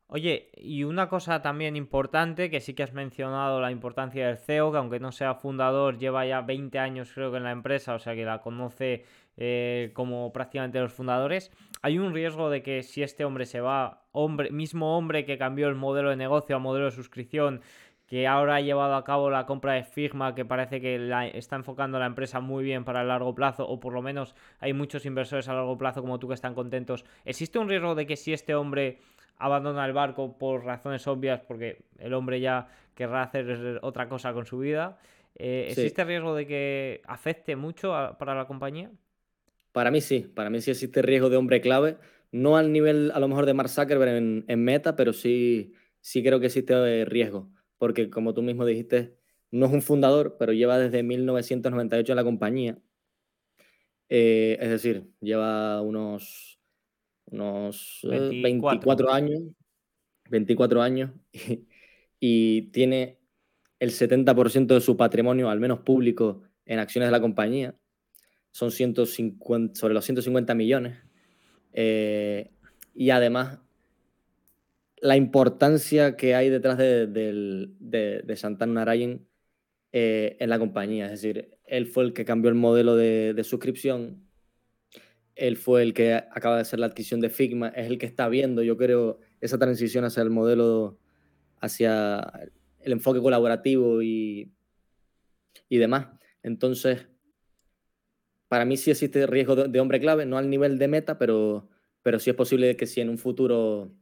[0.07, 4.71] Oye, y una cosa también importante, que sí que has mencionado la importancia del CEO,
[4.71, 7.99] que aunque no sea fundador, lleva ya 20 años creo que en la empresa, o
[7.99, 9.05] sea que la conoce
[9.39, 11.51] eh, como prácticamente los fundadores.
[11.81, 15.69] Hay un riesgo de que si este hombre se va, hombre, mismo hombre que cambió
[15.69, 17.63] el modelo de negocio a modelo de suscripción,
[18.13, 21.57] que ahora ha llevado a cabo la compra de Figma, que parece que la, está
[21.57, 25.07] enfocando la empresa muy bien para el largo plazo, o por lo menos hay muchos
[25.07, 27.07] inversores a largo plazo como tú que están contentos.
[27.25, 28.99] ¿Existe un riesgo de que si este hombre
[29.39, 34.45] abandona el barco por razones obvias, porque el hombre ya querrá hacer otra cosa con
[34.45, 34.99] su vida,
[35.35, 38.91] eh, ¿existe riesgo de que afecte mucho para la compañía?
[39.73, 41.97] Para mí sí, para mí sí existe riesgo de hombre clave,
[42.31, 46.23] no al nivel a lo mejor de Mark Zuckerberg en, en meta, pero sí, sí
[46.23, 47.49] creo que existe eh, riesgo
[47.83, 49.17] porque como tú mismo dijiste,
[49.51, 52.79] no es un fundador, pero lleva desde 1998 en la compañía.
[54.09, 56.61] Eh, es decir, lleva unos,
[57.25, 59.09] unos 24.
[59.09, 59.43] Eh, años,
[60.31, 61.11] 24 años,
[62.21, 63.19] y, tiene
[63.81, 67.75] el 70% de su patrimonio, al menos público, en acciones de la compañía.
[68.53, 70.99] Son 150, sobre los 150 millones.
[71.73, 72.53] Eh,
[72.95, 73.59] y además,
[75.03, 79.27] la importancia que hay detrás de, de, Santana Narayan
[79.91, 81.07] eh, en la compañía.
[81.07, 84.25] Es decir, él fue el que cambió el modelo de, suscripción.
[85.35, 87.69] Él fue el que acaba de hacer la adquisición de Figma.
[87.71, 91.01] Es el que está viendo, yo creo, esa transición hacia el modelo,
[91.59, 92.33] hacia
[92.79, 94.53] el enfoque colaborativo y,
[95.69, 96.07] y demás.
[96.45, 97.09] Entonces,
[98.47, 101.69] para mí sí existe riesgo de, hombre clave, no al nivel de meta, pero,
[102.03, 103.97] pero sí es posible que si en un futuro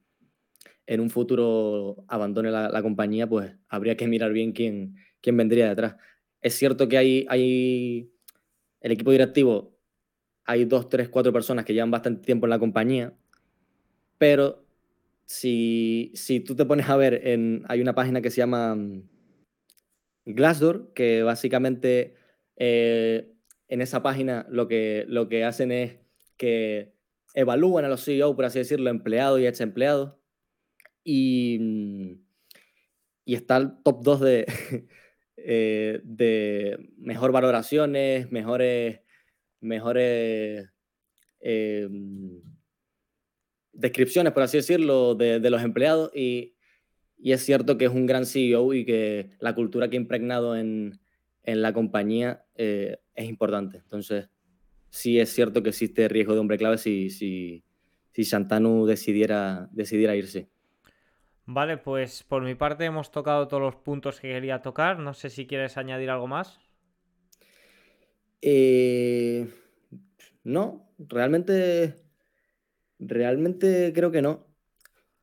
[0.87, 5.97] en un futuro abandone la, compañía, pues habría que mirar bien quién, quién vendría detrás.
[6.41, 8.11] Es cierto que hay, hay
[8.81, 9.79] el equipo directivo,
[10.45, 13.15] hay dos, tres, cuatro personas que llevan bastante tiempo en la compañía,
[14.19, 14.65] pero
[15.27, 19.09] si, si tú te pones a ver, en, hay una página que se llama mm,
[20.27, 22.17] Glassdoor, que básicamente
[22.57, 23.33] eh,
[23.69, 25.99] en esa página lo que, lo que hacen es
[26.37, 26.95] que
[27.35, 30.15] evalúan a los CEO, por así decirlo, empleados y ex empleados,
[31.13, 32.13] y, mm,
[33.25, 34.47] y está el top 2 de,
[35.37, 39.01] eh, de mejor valoraciones, mejores,
[39.61, 40.71] mejores
[41.41, 41.89] eh,
[43.73, 46.13] descripciones, por así decirlo, de, de los empleados.
[46.15, 46.55] Y,
[47.19, 50.57] y, es cierto que es un gran CEO y que la cultura que ha impregnado
[50.57, 51.01] en,
[51.43, 53.79] en la compañía eh, es importante.
[53.79, 54.29] Entonces,
[54.91, 57.65] sí es cierto que existe riesgo de hombre clave si, si,
[58.13, 60.49] si Santanu decidiera, decidiera irse.
[61.53, 65.01] Vale, pues por mi parte hemos tocado todos los puntos que quería tocar.
[65.01, 66.61] No sé si quieres añadir algo más.
[68.41, 69.53] Eh,
[70.45, 71.97] no, realmente,
[73.01, 74.47] realmente creo que no.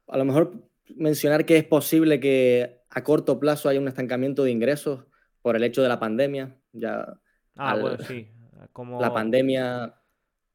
[0.07, 4.51] A lo mejor mencionar que es posible que a corto plazo haya un estancamiento de
[4.51, 5.05] ingresos
[5.41, 6.57] por el hecho de la pandemia.
[6.73, 7.21] Ya
[7.55, 8.27] ah, bueno, sí.
[8.73, 8.99] Como...
[8.99, 9.95] La pandemia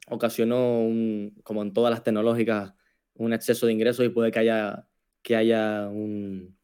[0.07, 2.75] ocasionó, un, como en todas las tecnológicas,
[3.15, 4.87] un exceso de ingresos y puede que haya,
[5.23, 6.57] que haya un,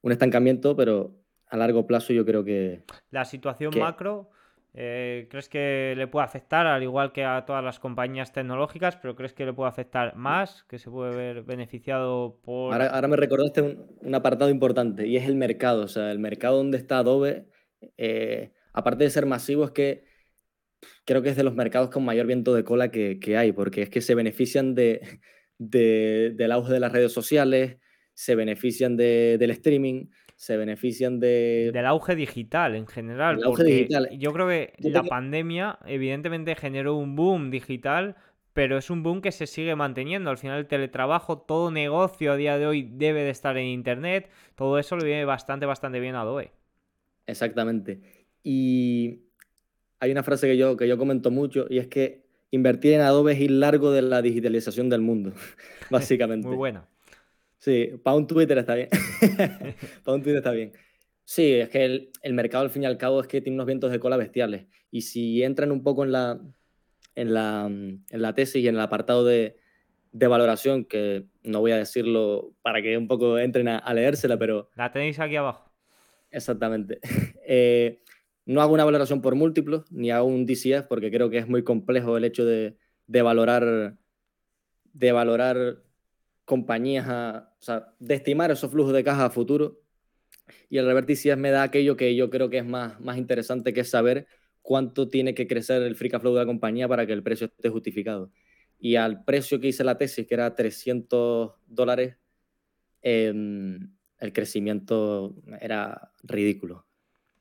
[0.00, 2.84] un estancamiento, pero a largo plazo yo creo que...
[3.10, 4.30] La situación macro
[4.74, 9.14] eh, ¿Crees que le puede afectar, al igual que a todas las compañías tecnológicas, pero
[9.14, 12.72] crees que le puede afectar más, que se puede ver beneficiado por...
[12.72, 15.82] Ahora, me recordaste un, apartado importante y es el mercado.
[15.84, 17.48] O sea, el mercado donde está Adobe,
[17.98, 20.04] eh, aparte de ser masivo, es que
[21.04, 23.90] creo que es de los mercados con mayor viento de cola que, hay, porque es
[23.90, 25.02] que se benefician de,
[25.70, 27.78] del auge de las redes sociales,
[28.14, 30.06] se benefician del streaming,
[30.36, 31.70] se benefician de...
[31.72, 33.38] Del auge digital en general.
[33.38, 34.08] El auge digital.
[34.18, 38.16] Yo creo que la pandemia evidentemente generó un boom digital,
[38.52, 40.30] pero es un boom que se sigue manteniendo.
[40.30, 44.30] Al final el teletrabajo, todo negocio a día de hoy debe de estar en Internet.
[44.56, 46.52] Todo eso le viene bastante, bastante bien a Adobe.
[47.26, 48.00] Exactamente.
[48.42, 49.22] Y
[50.00, 52.21] hay una frase que yo, que yo comento mucho y es que
[52.52, 55.32] invertir en Adobe es ir largo de la digitalización del mundo,
[55.90, 56.46] básicamente.
[56.46, 56.88] Muy buena.
[57.58, 58.88] Sí, para un Twitter está bien.
[60.04, 60.72] para un Twitter está bien.
[61.24, 63.90] Sí, es que el, mercado al fin y al cabo es que tiene unos vientos
[63.90, 64.66] de cola bestiales.
[64.90, 66.40] Y si entran un poco en la,
[67.14, 69.56] en la, en la tesis y en el apartado de,
[70.10, 74.68] de, valoración, que no voy a decirlo para que un poco entren a, leérsela, pero...
[74.74, 75.72] La tenéis aquí abajo.
[76.30, 76.98] Exactamente.
[77.44, 78.02] Eh,
[78.44, 81.62] no hago una valoración por múltiplos, ni hago un DCF, porque creo que es muy
[81.62, 82.76] complejo el hecho de,
[83.06, 83.96] valorar
[86.44, 89.80] compañías a, o sea, de estimar esos flujos de caja a futuro.
[90.68, 93.90] Y el revertir me da aquello que yo creo que es más, interesante, que es
[93.90, 94.26] saber
[94.60, 97.46] cuánto tiene que crecer el free cash flow de la compañía para que el precio
[97.46, 98.32] esté justificado.
[98.78, 102.16] Y al precio que hice la tesis, que era 300 dólares,
[103.02, 106.86] em, el crecimiento era ridículo.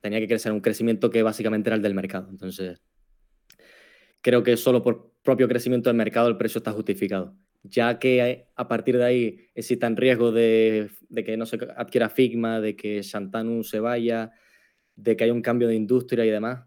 [0.02, 2.28] Tenía que crecer un crecimiento que básicamente era el del mercado.
[2.30, 2.82] Entonces,
[4.22, 8.68] creo que solo por propio crecimiento del mercado el precio está justificado ya que a
[8.68, 10.90] partir de ahí existan riesgos de,
[11.26, 14.32] que no se adquiera Figma, de que Shantanu se vaya,
[14.96, 16.66] de que haya un cambio de industria y demás,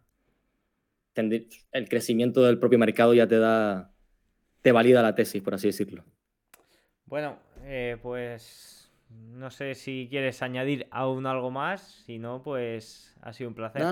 [1.14, 3.92] el crecimiento del propio mercado ya te da,
[4.62, 6.04] te valida la tesis, por así decirlo.
[7.06, 8.83] Bueno, eh, pues
[9.44, 13.82] no sé si quieres añadir aún algo más, si no, pues ha sido un placer.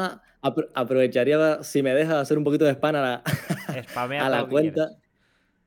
[0.41, 3.23] aprovecharía, si me dejas hacer un poquito de spam a la,
[4.21, 4.97] a la cuenta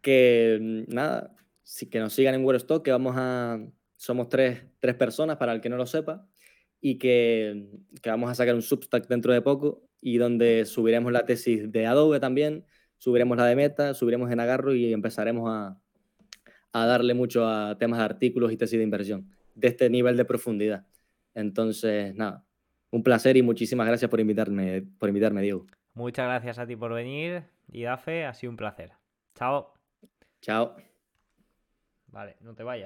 [0.01, 1.35] que mm, nada,
[1.91, 3.59] que nos sigan en Stock, que vamos a,
[3.95, 6.25] somos tres, tres personas para el que no lo sepa,
[6.81, 7.67] y que,
[8.01, 11.85] que, vamos a sacar un Substack dentro de poco y donde subiremos la tesis de
[11.85, 12.65] Adobe también,
[12.97, 15.79] subiremos la de Meta, subiremos en Agarro y empezaremos a,
[16.71, 20.25] a darle mucho a temas de artículos y tesis de inversión de este nivel de
[20.25, 20.85] profundidad.
[21.33, 22.45] Entonces, nada,
[22.91, 25.65] Un placer y muchísimas gracias por invitarme, por invitarme, Diego.
[25.93, 28.91] Muchas gracias a ti por venir y Dafe, ha sido un placer.
[29.33, 29.73] Chao.
[30.41, 30.75] Chao.
[32.07, 32.83] Vale, no te vayas.